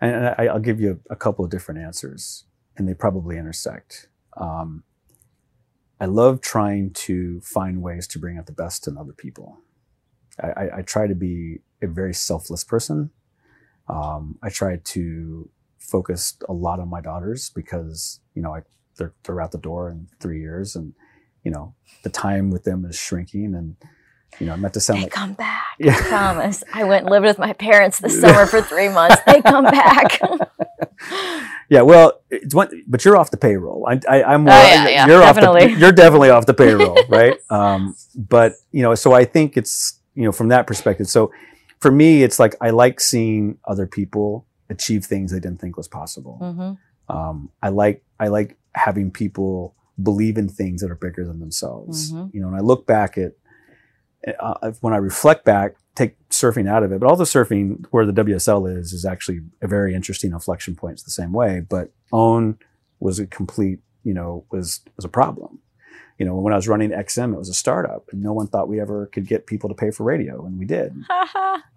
[0.00, 2.46] and I, I'll give you a couple of different answers,
[2.78, 4.08] and they probably intersect.
[4.38, 4.84] Um,
[6.00, 9.58] I love trying to find ways to bring out the best in other people.
[10.42, 13.10] I, I, I try to be a very selfless person.
[13.90, 18.62] Um, I try to focus a lot on my daughters because you know I,
[18.96, 20.94] they're they're out the door in three years, and
[21.46, 23.76] you know the time with them is shrinking, and
[24.40, 25.64] you know I'm not to sound They like come back.
[25.78, 25.96] Yeah.
[25.96, 26.64] I promise.
[26.74, 29.16] I went and lived with my parents this summer for three months.
[29.26, 30.20] They come back.
[31.68, 33.86] Yeah, well, it's one, but you're off the payroll.
[33.88, 34.46] I, I, I'm.
[34.46, 35.74] Oh, yeah, yeah, you're Off definitely.
[35.74, 37.36] the, you're definitely off the payroll, right?
[37.50, 41.08] Um, but you know, so I think it's you know from that perspective.
[41.08, 41.32] So
[41.80, 45.88] for me, it's like I like seeing other people achieve things they didn't think was
[45.88, 46.36] possible.
[46.38, 51.40] hmm Um, I like I like having people believe in things that are bigger than
[51.40, 52.12] themselves.
[52.12, 52.32] Mhm.
[52.34, 53.32] You know, and I look back at
[54.40, 58.04] uh, when I reflect back, take surfing out of it, but all the surfing where
[58.04, 60.94] the WSL is is actually a very interesting inflection point.
[60.94, 62.58] It's the same way, but OWN
[62.98, 65.60] was a complete, you know, was was a problem.
[66.18, 68.68] You know, when I was running XM, it was a startup, and no one thought
[68.68, 70.92] we ever could get people to pay for radio, and we did.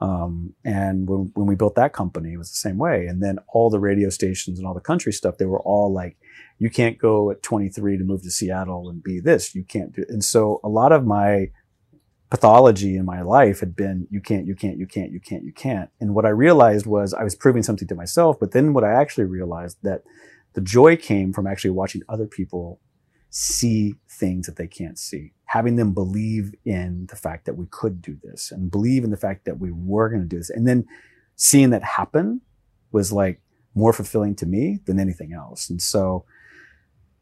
[0.02, 3.06] Um, and when, when we built that company, it was the same way.
[3.08, 6.16] And then all the radio stations and all the country stuff, they were all like,
[6.60, 9.56] you can't go at 23 to move to Seattle and be this.
[9.56, 10.02] You can't do.
[10.02, 10.10] It.
[10.10, 11.52] And so a lot of my
[12.30, 15.54] pathology in my life had been, you can't, you can't, you can't, you can't, you
[15.54, 15.90] can't.
[16.00, 18.40] And what I realized was I was proving something to myself.
[18.40, 20.04] But then what I actually realized that
[20.54, 22.80] the joy came from actually watching other people
[23.30, 28.02] see things that they can't see, having them believe in the fact that we could
[28.02, 30.50] do this and believe in the fact that we were going to do this.
[30.50, 30.86] And then
[31.36, 32.42] seeing that happen
[32.92, 33.40] was like
[33.76, 35.70] more fulfilling to me than anything else.
[35.70, 36.26] And so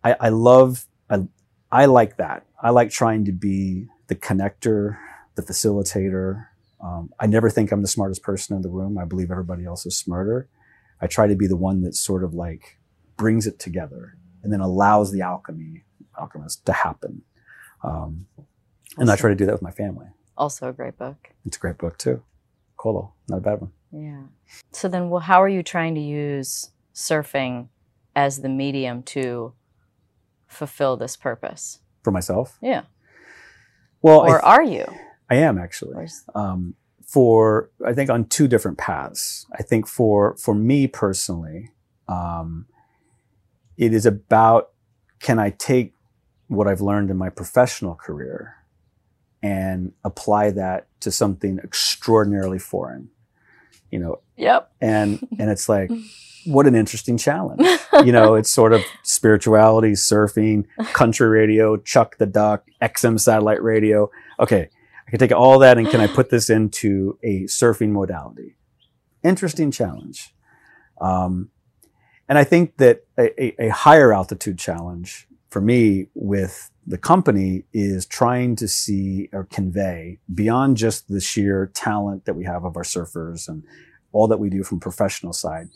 [0.04, 1.28] I, I love, I,
[1.72, 2.46] I like that.
[2.62, 4.98] I like trying to be the connector,
[5.36, 6.48] the facilitator.
[6.82, 8.98] Um, I never think I'm the smartest person in the room.
[8.98, 10.48] I believe everybody else is smarter.
[11.02, 12.78] I try to be the one that sort of like
[13.18, 15.84] brings it together and then allows the alchemy
[16.18, 17.24] alchemist to happen.
[17.84, 18.28] Um,
[18.98, 20.08] and I try to do that with my family.
[20.38, 21.30] Also a great book.
[21.46, 22.24] It's a great book too.
[22.78, 23.72] Coelho, not a bad one.
[23.92, 24.24] Yeah.
[24.72, 27.68] So then, well, how are you trying to use surfing
[28.16, 29.54] as the medium to
[30.48, 31.80] fulfill this purpose?
[32.04, 32.58] For myself?
[32.62, 32.84] Yeah.
[34.02, 34.86] Well, or th- are you?
[35.30, 36.08] I am actually.
[36.36, 36.76] Um,
[37.06, 39.46] for I think on two different paths.
[39.58, 41.72] I think for for me personally,
[42.08, 42.66] um,
[43.78, 44.72] it is about
[45.20, 45.94] can I take
[46.48, 48.56] what I've learned in my professional career
[49.42, 53.10] and apply that to something extraordinarily foreign,
[53.92, 54.72] you know, Yep.
[54.82, 55.90] and and it's like
[56.46, 57.62] what an interesting challenge.
[58.06, 64.12] You know it's sort of spirituality surfing country radio chuck the duck xm satellite radio.
[64.40, 64.70] Okay
[65.08, 68.56] i can take all that and can i put this into a surfing modality?
[69.24, 70.34] Interesting challenge.
[71.02, 71.50] Um,
[72.30, 77.66] and i think that a, a, a higher altitude challenge for me with the company
[77.74, 82.78] is trying to see or convey beyond just the sheer talent that we have of
[82.78, 83.64] our surfers and
[84.14, 85.68] all that we do from professional side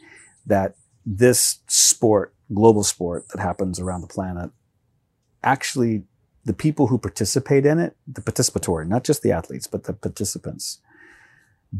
[0.45, 4.51] that this sport global sport that happens around the planet
[5.43, 6.03] actually
[6.45, 10.79] the people who participate in it the participatory not just the athletes but the participants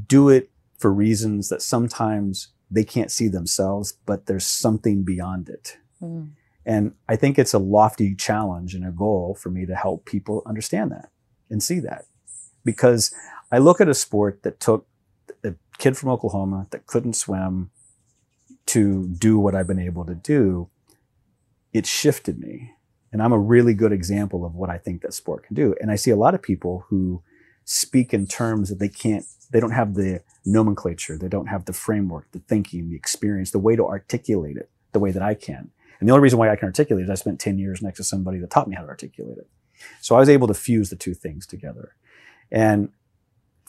[0.08, 5.78] do it for reasons that sometimes they can't see themselves but there's something beyond it
[6.02, 6.32] Mm.
[6.66, 10.44] And I think it's a lofty challenge and a goal for me to help people
[10.46, 11.10] understand that
[11.50, 12.06] and see that.
[12.64, 13.14] Because
[13.52, 14.86] I look at a sport that took
[15.44, 17.72] a kid from Oklahoma that couldn't swim
[18.68, 20.70] to do what I've been able to do.
[21.74, 22.74] It shifted me.
[23.12, 25.76] And I'm a really good example of what I think that sport can do.
[25.82, 27.24] And I see a lot of people who
[27.66, 31.74] speak in terms that they can't, they don't have the nomenclature, they don't have the
[31.74, 35.72] framework, the thinking, the experience, the way to articulate it the way that I can.
[36.02, 38.04] And the only reason why I can articulate it, I spent 10 years next to
[38.04, 39.48] somebody that taught me how to articulate it.
[40.02, 41.96] So I was able to fuse the two things together.
[42.52, 42.90] And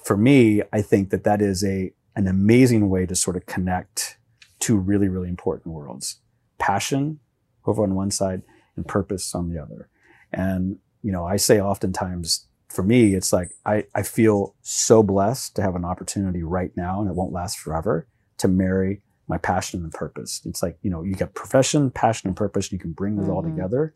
[0.02, 4.16] for me, I think that that is a, an amazing way to sort of connect
[4.58, 6.20] two really, really important worlds.
[6.58, 7.20] Passion
[7.66, 8.42] over on one side
[8.76, 9.88] and purpose on the other.
[10.32, 15.54] And, you know, I say oftentimes for me, it's like I, I feel so blessed
[15.56, 18.08] to have an opportunity right now, and it won't last forever,
[18.38, 19.02] to marry
[19.32, 20.42] my passion and purpose.
[20.44, 23.30] It's like, you know, you get profession, passion, and purpose, and you can bring those
[23.30, 23.54] all Mhm.
[23.54, 23.94] together.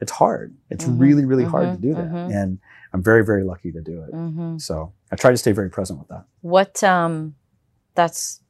[0.00, 0.56] It's hard.
[0.70, 2.10] It's Mhm, really, really hard to mhm, do that.
[2.10, 2.32] mhm.
[2.34, 2.58] And
[2.94, 4.10] I'm very, very lucky to do it.
[4.12, 6.24] hmm So I try to stay very present with that.
[6.40, 6.82] What?
[6.82, 7.34] Um,
[7.94, 8.40] that's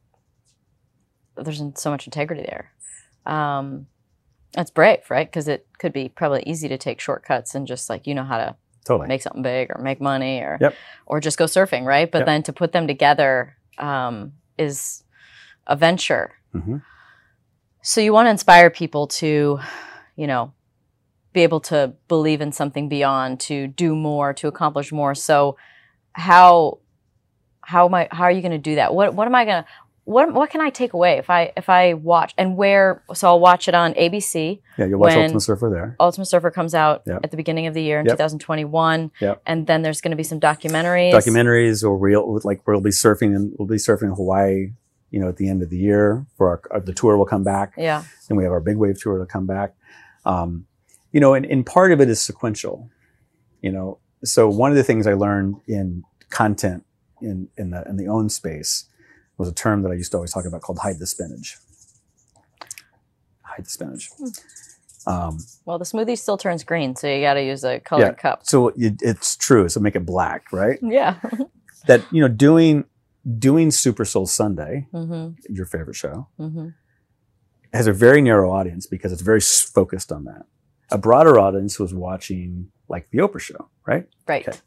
[1.35, 2.71] there's so much integrity there.
[3.25, 3.87] Um,
[4.53, 5.27] that's brave, right?
[5.29, 8.37] Because it could be probably easy to take shortcuts and just like you know how
[8.37, 8.55] to
[8.85, 9.09] Totally.
[9.09, 10.75] make something big or make money or Yep.
[11.05, 12.09] or just go surfing, right?
[12.09, 12.25] But Yep.
[12.27, 15.03] then to put them together um, is
[15.67, 16.31] a venture.
[16.51, 16.77] hmm
[17.81, 19.59] So you want to inspire people to,
[20.15, 20.53] you know,
[21.33, 25.15] be able to believe in something beyond, to do more, to accomplish more.
[25.15, 25.57] So
[26.13, 26.79] how
[27.61, 28.93] how am I how are you going to do that?
[28.93, 29.69] What what am I going to
[30.03, 33.39] what what can I take away if I if I watch and where so I'll
[33.39, 34.59] watch it on ABC.
[34.77, 35.95] Yeah, you'll watch Ultimate Surfer there.
[35.99, 37.19] Ultimate Surfer comes out Yep.
[37.23, 38.13] at the beginning of the year in Yep.
[38.17, 39.41] 2021 Yep.
[39.45, 41.13] and then there's going to be some documentaries.
[41.13, 44.71] Documentaries, or we'll like we'll be surfing and we'll be surfing in Hawaii.
[45.11, 47.43] You know, at the end of the year, for our, uh, the tour will come
[47.43, 47.73] back.
[47.77, 48.03] Yeah.
[48.27, 49.75] Then we have our big wave tour to come back.
[50.25, 50.65] Um,
[51.11, 52.89] you know, and, and part of it is sequential.
[53.61, 56.85] You know, so one of the things I learned in content
[57.21, 58.85] in in the in the OWN space
[59.37, 61.57] was a term that I used to always talk about called hide the spinach.
[63.43, 64.09] Hide the spinach.
[65.07, 68.11] Um, Well, the smoothie still turns green, so you got to use a colored Yeah.
[68.13, 68.45] cup.
[68.45, 69.67] so it, it's true.
[69.67, 70.79] So make it black, right?
[70.81, 71.15] Yeah.
[71.87, 72.85] That you know, doing
[73.37, 75.35] doing Super Soul Sunday, mhm.
[75.49, 76.73] your favorite show, Mhm.
[77.73, 80.45] has a very narrow audience because it's very focused on that.
[80.91, 84.07] A broader audience was watching like the Oprah show, right?
[84.27, 84.47] Right.
[84.47, 84.57] Okay.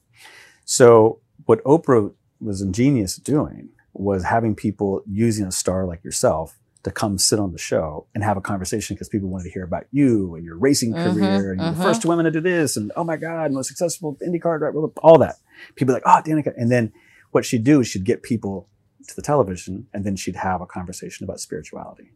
[0.65, 6.91] So what Oprah was ingenious doing was having people using a star like yourself to
[6.91, 9.85] come sit on the show and have a conversation because people wanted to hear about
[9.91, 11.77] you and your racing Mhm, career and you're mhm.
[11.77, 15.17] the first woman to do this and oh my god most successful IndyCar driver all
[15.19, 15.37] that
[15.77, 16.93] people like oh Danica and then
[17.35, 18.69] what she'd do is she'd get people
[19.09, 22.13] to the television and then she'd have a conversation about spirituality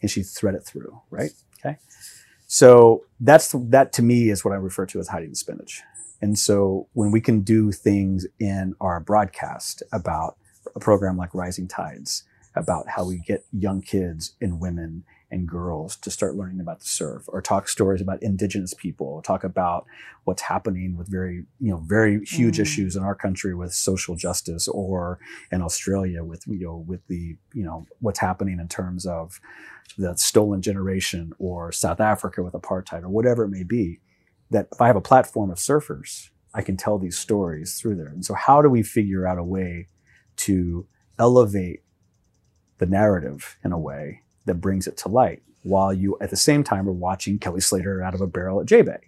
[0.00, 1.30] and she'd thread it through right?
[1.58, 1.78] Okay?
[2.46, 5.82] So that's that to me is what I refer to as hiding the spinach.
[6.20, 10.36] And so when we can do things in our broadcast about
[10.74, 12.24] a program like Rising Tides,
[12.56, 15.04] about how we get young kids and women
[15.34, 19.44] and girls to start learning about the surf, or talk stories about indigenous people, talk
[19.44, 19.84] about
[20.24, 22.62] what's happening with very, you know, very huge Mm.
[22.62, 25.18] issues in our country with social justice, or
[25.52, 29.40] in Australia with, you know, with the, you know, what's happening in terms of
[29.98, 34.00] the stolen generation, or South Africa with apartheid, or whatever it may be
[34.50, 38.08] that if I have a platform of surfers, I can tell these stories through there.
[38.08, 39.88] And so, how do we figure out a way
[40.36, 40.86] to
[41.18, 41.82] elevate
[42.78, 46.62] the narrative in a way that brings it to light while you, at the same
[46.62, 48.98] time, are watching Kelly Slater out of a barrel at J Bay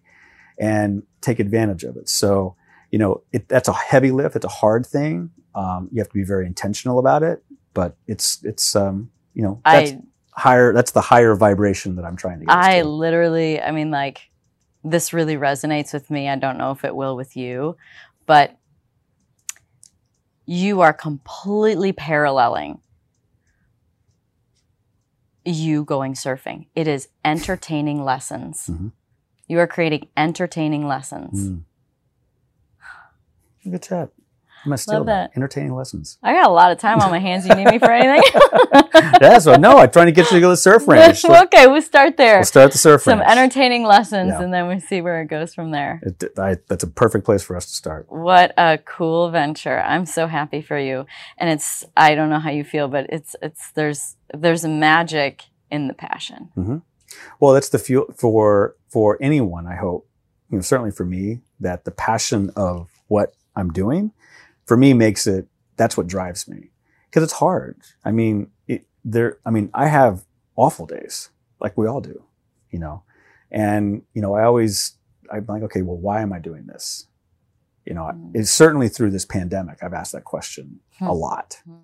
[0.58, 2.08] and take advantage of it?
[2.08, 2.56] So,
[2.90, 4.36] you know, it, that's a heavy lift.
[4.36, 5.30] It's a hard thing.
[5.54, 7.42] Um, you have to be very intentional about it,
[7.74, 12.16] but it's, it's, um, you know, that's I higher, that's the higher vibration that I'm
[12.16, 12.54] trying to get.
[12.54, 12.88] I to.
[12.88, 14.30] literally, I mean, like,
[14.84, 16.28] this really resonates with me.
[16.28, 17.76] I don't know if it will with you,
[18.24, 18.56] but
[20.46, 22.80] you are completely paralleling
[25.46, 26.66] you going surfing.
[26.74, 28.66] It is entertaining lessons.
[28.68, 28.92] Mhm.
[29.48, 31.50] You are creating entertaining lessons.
[31.50, 31.62] Mm.
[33.70, 34.10] Good chat.
[34.66, 35.30] I'm gonna steal that.
[35.36, 36.18] Entertaining lessons.
[36.22, 37.46] I got a lot of time on my hands.
[37.46, 38.22] You need me for anything?
[39.20, 41.24] yeah, so no, I'm trying to get you to go to the surf ranch.
[41.46, 42.38] Okay, we'll start there.
[42.38, 43.30] we'll start at the surf Some range.
[43.30, 44.42] entertaining lessons, Yeah.
[44.42, 46.00] and then we see where it goes from there.
[46.02, 48.06] It, I, that's a perfect place for us to start.
[48.10, 49.80] What a cool venture.
[49.80, 51.06] I'm so happy for you.
[51.38, 55.44] And it's I don't know how you feel, but it's it's there's there's a magic
[55.70, 56.48] in the passion.
[56.56, 56.78] Mm-hmm.
[57.38, 59.66] Well, that's the fuel for for anyone.
[59.66, 60.08] I hope,
[60.50, 64.12] you know, certainly for me, that the passion of what I'm doing,
[64.66, 65.46] for me, makes it.
[65.76, 66.70] That's what drives me
[67.10, 67.80] because it's hard.
[68.04, 69.38] I mean, it, there.
[69.46, 70.24] I mean, I have
[70.56, 72.22] awful days, like we all do,
[72.70, 73.02] you know,
[73.50, 74.92] and you know, I always
[75.32, 77.06] I'm like, okay, well, why am I doing this?
[77.84, 78.30] You know, Mm.
[78.34, 79.82] it's certainly through this pandemic.
[79.82, 81.06] I've asked that question Hmm.
[81.06, 81.74] a lot, Hmm.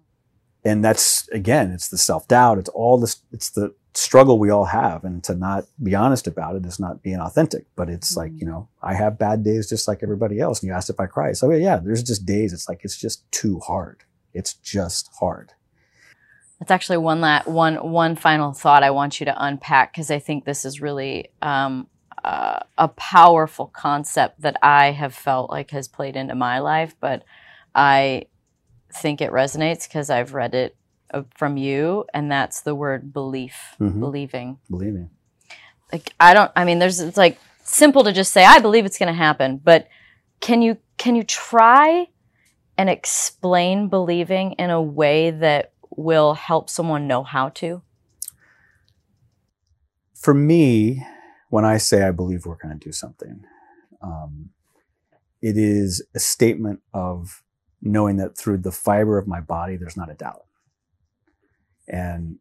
[0.64, 2.58] and that's again, it's the self doubt.
[2.58, 3.22] It's all this.
[3.32, 7.03] It's the struggle we all have, and to not be honest about it is not
[7.03, 7.66] being authentic.
[7.76, 8.40] But it's like Mhm.
[8.40, 10.61] you know, I have bad days just like everybody else.
[10.61, 12.53] And you asked if I cry, so yeah, there's just days.
[12.53, 14.05] It's like it's just too hard.
[14.34, 15.53] It's just hard.
[16.59, 20.20] That's actually one la- one one final thought I want you to unpack because I
[20.20, 21.88] think this is really um,
[22.24, 27.24] uh, a powerful concept that I have felt like has played into my life, but
[27.74, 28.26] I
[28.95, 30.76] think it resonates because I've read it
[31.34, 34.00] from you, and that's the word belief, Mhm.
[34.00, 34.58] believing.
[34.70, 35.08] Believe me.
[35.92, 36.50] Like I don't.
[36.56, 39.58] I mean, there's it's like simple to just say I believe it's going to happen,
[39.62, 39.88] but
[40.40, 42.08] can you can you try
[42.78, 47.82] and explain believing in a way that will help someone know how to?
[50.22, 51.04] for me,
[51.50, 53.42] when I say I believe we're going to do something,
[54.00, 54.50] um,
[55.42, 57.42] it is a statement of
[57.82, 60.44] knowing that through the fiber of my body, there's not a doubt.
[61.88, 62.36] And,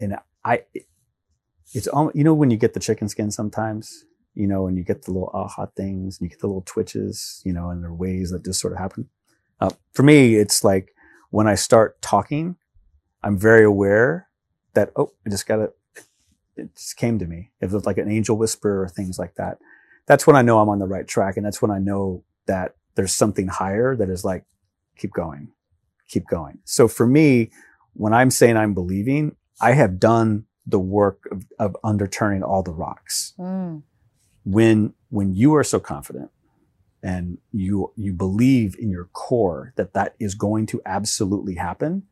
[0.00, 0.62] and I,
[1.74, 4.84] it's almost, you know, when you get the chicken skin sometimes, you know, and you
[4.84, 7.90] get the little aha things and you get the little twitches, you know, and there
[7.90, 9.08] are ways that just sort of happen.
[9.60, 10.94] Uh, for me, it's like
[11.30, 12.56] when I start talking,
[13.22, 14.28] I'm very aware
[14.74, 15.76] that, oh, I just got it.
[16.56, 17.50] it just came to me.
[17.60, 19.58] It was like an angel whisper or things like that.
[20.06, 21.36] That's when I know I'm on the right track.
[21.36, 24.44] And that's when I know that there's something higher that is like,
[24.96, 25.48] keep going,
[26.08, 26.58] keep going.
[26.64, 27.50] So for me,
[27.98, 32.72] when I'm saying I'm believing, I have done the work of, of underturning all the
[32.72, 33.34] rocks.
[33.38, 33.82] Mm.
[34.44, 36.30] When, when you are so confident
[37.02, 42.04] and you, you believe in your core that that is going to absolutely happen,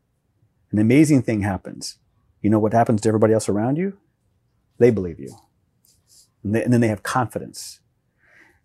[0.71, 1.99] an amazing thing happens.
[2.43, 3.99] You know what happens to everybody else around you?
[4.79, 5.35] they believe you.
[6.43, 7.81] And, they, and, then they have confidence.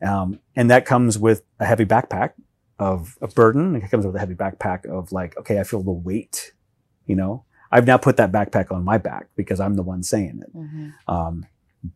[0.06, 2.34] Um, and that comes with a heavy backpack
[2.80, 3.76] of a burden.
[3.76, 6.54] It comes with a heavy backpack of like, okay, I feel the weight,
[7.06, 10.42] you know, I've now put that backpack on my back because I'm the one saying
[10.44, 10.52] it.
[10.54, 11.46] hmm Um,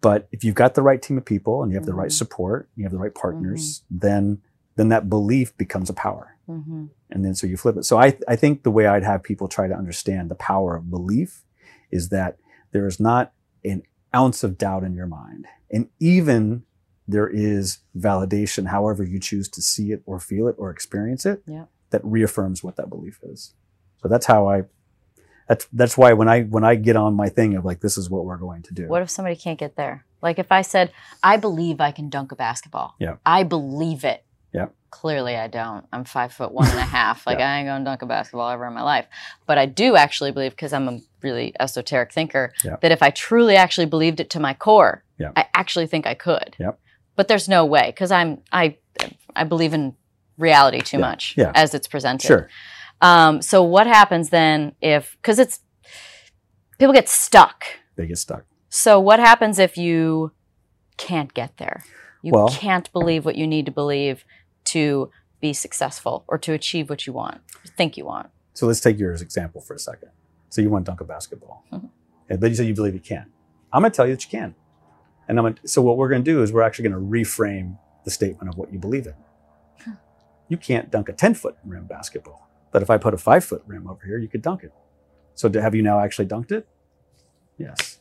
[0.01, 2.13] but if you've got the right team of people and you have the right Mhm.
[2.13, 4.41] support, you have the right partners, then,
[4.77, 7.85] then that belief becomes a power hmm and then so you flip it.
[7.85, 10.89] So I, I think the way I'd have people try to understand the power of
[10.89, 11.43] belief
[11.91, 12.37] is that
[12.71, 13.31] there is not
[13.63, 13.83] an
[14.15, 15.45] ounce of doubt in your mind.
[15.71, 16.63] And even
[17.07, 21.43] there is validation, however you choose to see it or feel it or experience it,
[21.45, 21.65] Yeah.
[21.91, 23.53] that reaffirms what that belief is.
[24.01, 24.63] So that's how I.
[25.47, 28.09] That's that's why when I when I get on my thing of like this is
[28.09, 28.87] what we're going to do.
[28.87, 30.05] What if somebody can't get there?
[30.21, 30.91] Like if I said,
[31.23, 32.95] I believe I can dunk a basketball.
[32.99, 33.17] Yeah.
[33.25, 34.23] I believe it.
[34.53, 34.67] Yeah.
[34.89, 35.85] Clearly I don't.
[35.93, 37.27] I'm five foot one and a half.
[37.27, 37.53] Like Yeah.
[37.53, 39.05] I ain't gonna dunk a basketball ever in my life.
[39.45, 42.77] But I do actually believe, because I'm a really esoteric thinker, Yeah.
[42.81, 45.31] that if I truly actually believed it to my core, Yeah.
[45.35, 46.55] I actually think I could.
[46.59, 46.79] Yep.
[47.15, 48.77] But there's no way, because I'm I
[49.35, 49.95] I believe in
[50.37, 51.01] reality too Yeah.
[51.09, 51.51] much Yeah.
[51.53, 52.25] as it's presented.
[52.27, 52.49] Sure.
[53.05, 55.59] Um, so what happens then if because it's
[56.79, 57.63] people get stuck.
[57.95, 58.43] They get stuck.
[58.69, 60.31] So what happens if you
[60.97, 61.83] can't get there?
[62.23, 64.25] You Well- can't believe what you need to believe
[64.65, 67.41] to be successful or to achieve what you want,
[67.77, 68.29] think you want.
[68.53, 70.09] So let's take yours example for a second.
[70.49, 71.89] So you want to dunk a basketball, Mhm.
[72.29, 73.29] And- but you say you believe you can't.
[73.71, 74.55] I'm going to tell you that you can.
[75.27, 77.77] And I'm gonna, so what we're going to do is we're actually going to reframe
[78.05, 79.15] the statement of what you believe in.
[80.47, 83.63] You can't dunk a 10 foot rim basketball, but if I put a five foot
[83.65, 84.73] rim over here, you could dunk it.
[85.33, 86.67] So have you now actually dunked it?
[87.57, 87.99] Yes.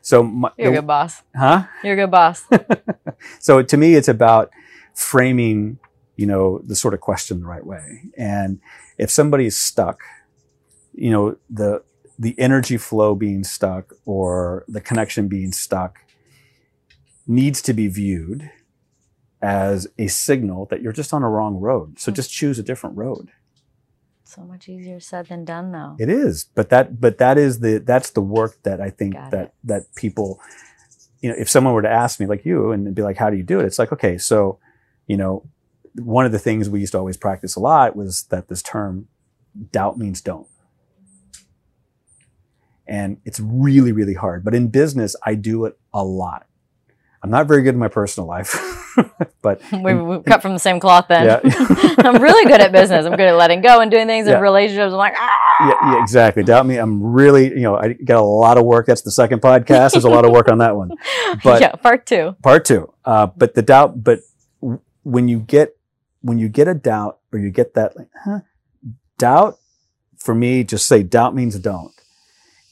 [0.00, 1.22] So my, You're a good boss.
[1.34, 1.64] huh?
[1.82, 2.44] You're a good boss.
[3.40, 4.50] so to me, it's about
[4.94, 5.80] framing,
[6.14, 8.12] you know, the sort of question the right way.
[8.16, 8.60] And
[8.96, 10.02] if somebody is stuck,
[10.94, 11.82] you know, the
[12.16, 15.98] the energy flow being stuck or the connection being stuck
[17.26, 18.52] needs to be viewed
[19.42, 21.98] as a signal that you're just on a wrong road.
[21.98, 23.32] So just choose a different road.
[24.30, 25.96] So much easier said than done, though.
[25.98, 29.30] It is, but that but that is the that's the work that I think Got
[29.32, 29.54] that it.
[29.64, 30.40] that people,
[31.20, 33.36] you know, if someone were to ask me like you and be like, how do
[33.36, 33.66] you do it?
[33.66, 34.58] It's like okay, so,
[35.06, 35.44] you know,
[35.96, 39.08] one of the things we used to always practice a lot was that this term,
[39.72, 40.46] doubt means don't,
[42.86, 44.44] and it's really really hard.
[44.44, 46.46] But in business, I do it a lot.
[47.22, 48.56] I'm not very good in my personal life,
[49.42, 51.26] but we, we cut from the same cloth then.
[51.26, 51.40] Yeah.
[51.98, 53.04] I'm really good at business.
[53.04, 54.36] I'm good at letting go and doing things Yeah.
[54.36, 54.92] in relationships.
[54.92, 55.68] I'm like, ah!
[55.68, 56.42] yeah, yeah, exactly.
[56.42, 56.78] Doubt me.
[56.78, 58.86] I'm really, you know, I got a lot of work.
[58.86, 59.92] That's the second podcast.
[59.92, 60.92] There's a lot of work on that one.
[61.44, 62.36] But- yeah, part two.
[62.42, 62.90] Part two.
[63.04, 64.20] Uh, but the doubt, but
[64.62, 65.76] w- when you get,
[66.22, 68.40] when you get a doubt or you get that, like, huh,
[69.18, 69.58] doubt
[70.18, 71.92] for me, just say doubt means don't.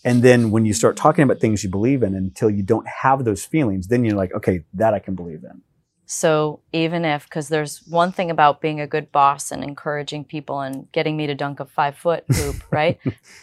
[0.08, 3.24] And then when you start talking about things you believe in until you don't have
[3.24, 5.62] those feelings, then you're like, okay, that I can believe in.
[6.06, 10.60] So even if, because there's one thing about being a good boss and encouraging people
[10.60, 12.98] and getting me to dunk a five foot hoop, right?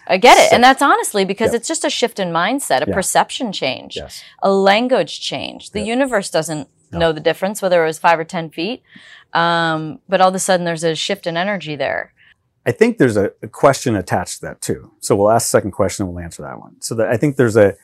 [0.07, 0.51] I get it.
[0.51, 2.95] And that's honestly because it's just a shift in mindset, a Yeah.
[2.95, 4.23] perception change, Yes.
[4.41, 5.69] a language change.
[5.71, 6.99] The universe doesn't No.
[6.99, 8.81] know the difference, whether it was five or 10 feet.
[9.33, 12.13] Um, but all of a sudden there's a shift in energy there.
[12.65, 14.91] I think there's a, a question attached to that too.
[14.99, 16.81] So we'll ask the second question and we'll answer that one.
[16.81, 17.75] So that I think there's a,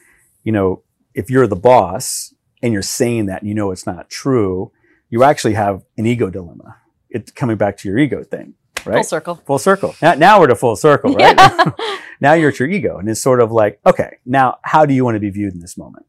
[0.43, 4.09] you know, if you're the boss and you're saying that and you know it's not
[4.09, 4.71] true,
[5.09, 6.77] you actually have an ego dilemma.
[7.09, 8.55] It's coming back to your ego thing,
[8.85, 8.95] right?
[8.95, 9.35] Full circle.
[9.45, 9.95] Full circle.
[10.01, 11.35] Now, now we're to full circle, right?
[11.37, 11.71] Yeah.
[12.21, 15.05] now you're at your ego and it's sort of like, okay, now how do you
[15.05, 16.05] want to be viewed in this moment?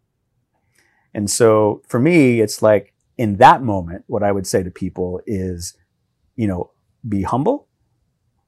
[1.13, 5.21] And so for me, it's like in that moment, what I would say to people
[5.27, 5.77] is,
[6.37, 6.71] you know,
[7.07, 7.69] be humble,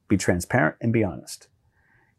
[0.07, 1.47] be transparent and be honest.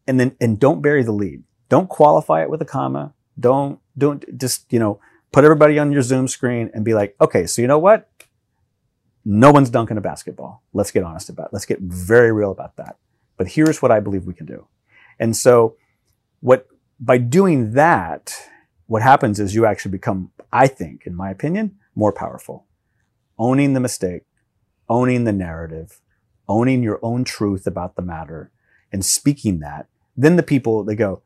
[0.06, 1.42] And then, and don't bury the lead.
[1.68, 3.14] Don't qualify it with a comma.
[3.38, 5.00] Don't, don't just, you know,
[5.32, 8.08] put everybody on your Zoom screen and be like, okay, so you know what?
[9.24, 10.62] No one's dunking a basketball.
[10.72, 11.52] Let's get honest about it.
[11.52, 12.96] Let's get very real about that.
[13.36, 14.68] But here's what I believe we can do.
[15.18, 15.76] And so
[16.40, 16.68] what,
[17.00, 18.34] by doing that,
[18.86, 22.66] what happens is you actually become, I think, in my opinion, more powerful.
[23.38, 24.22] Owning the mistake,
[24.88, 26.00] owning the narrative,
[26.48, 28.50] owning your own truth about the matter
[28.92, 29.86] and speaking that,
[30.16, 31.22] then the people, they go,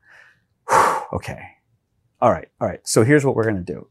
[1.12, 1.42] okay,
[2.20, 2.80] all right, all right.
[2.86, 3.88] So here's what we're going to do.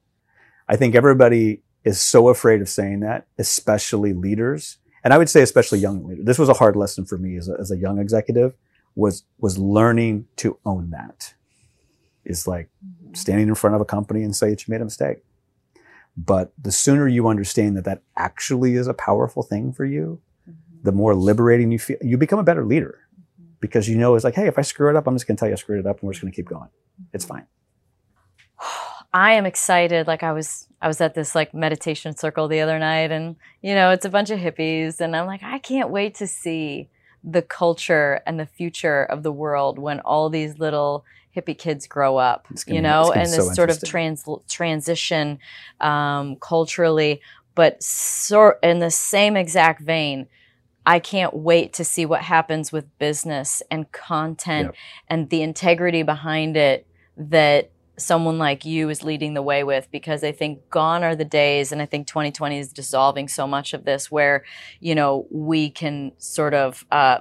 [0.68, 4.78] I think everybody is so afraid of saying that, especially leaders.
[5.04, 6.26] And I would say especially young leaders.
[6.26, 8.54] This was a hard lesson for me as a, as a young executive
[8.96, 11.34] was, was learning to own that.
[12.26, 12.70] Is like
[13.14, 15.24] standing in front of a company and say that you made a mistake.
[16.16, 20.22] But the sooner you understand that that actually is a powerful thing for you,
[20.84, 21.98] the more liberating you feel.
[22.02, 23.00] You become a better leader
[23.60, 25.40] because you know it's like, hey, if I screw it up, I'm just going to
[25.40, 26.70] tell you I screwed it up, and we're just going to keep going.
[27.14, 27.46] It's fine.
[29.14, 30.08] I am excited.
[30.08, 33.76] Like I was, I was at this like meditation circle the other night, and you
[33.76, 36.90] know, it's a bunch of hippies, and I'm like, I can't wait to see
[37.24, 41.04] the culture and the future of the world when all these little
[41.36, 42.48] hippie kids grow up.
[42.66, 45.40] Gonna You know, and this so sort of trans transition
[45.82, 47.22] um, culturally,
[47.56, 50.28] but sort in the same exact vein.
[50.90, 54.76] I can't wait to see what happens with business and content Yep.
[55.08, 60.24] and the integrity behind it that someone like you is leading the way with because
[60.24, 63.86] I think gone are the days and I think 2020 is dissolving so much of
[63.86, 64.44] this where
[64.80, 67.20] you know we can sort of uh,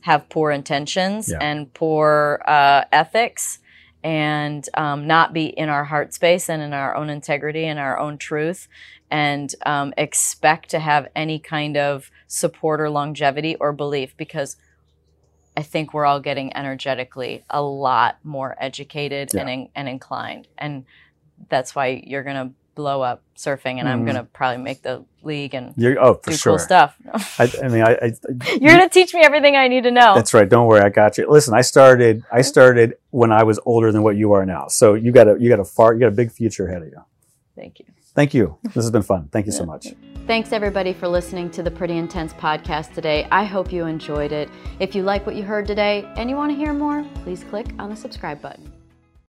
[0.00, 1.38] have poor intentions Yeah.
[1.40, 3.60] and poor uh, ethics
[4.06, 7.98] and um, not be in our heart space and in our own integrity and our
[7.98, 8.68] own truth
[9.10, 14.56] and um, expect to have any kind of support or longevity or belief because
[15.56, 20.46] I think we're all getting energetically a lot more educated and, in, and inclined.
[20.56, 20.84] And
[21.48, 24.04] that's why you're going to blow up surfing and I'm Mhm.
[24.04, 26.52] going to probably make the league and You're, oh, for do sure.
[26.52, 26.96] cool stuff.
[27.40, 28.12] I, I mean, I, I,
[28.60, 30.14] you're going to teach me everything I need to know.
[30.14, 30.48] That's right.
[30.48, 31.28] Don't worry, I got you.
[31.28, 32.22] Listen, I started.
[32.30, 34.68] I started when I was older than what you are now.
[34.68, 36.88] So you got a you got a far you got a big future ahead of
[36.88, 37.02] you.
[37.56, 37.86] Thank you.
[38.14, 38.56] Thank you.
[38.62, 39.28] This has been fun.
[39.32, 39.88] Thank you so much.
[40.26, 43.26] Thanks everybody for listening to the Pretty Intense podcast today.
[43.30, 44.48] I hope you enjoyed it.
[44.80, 47.66] If you like what you heard today and you want to hear more, please click
[47.78, 48.72] on the subscribe button.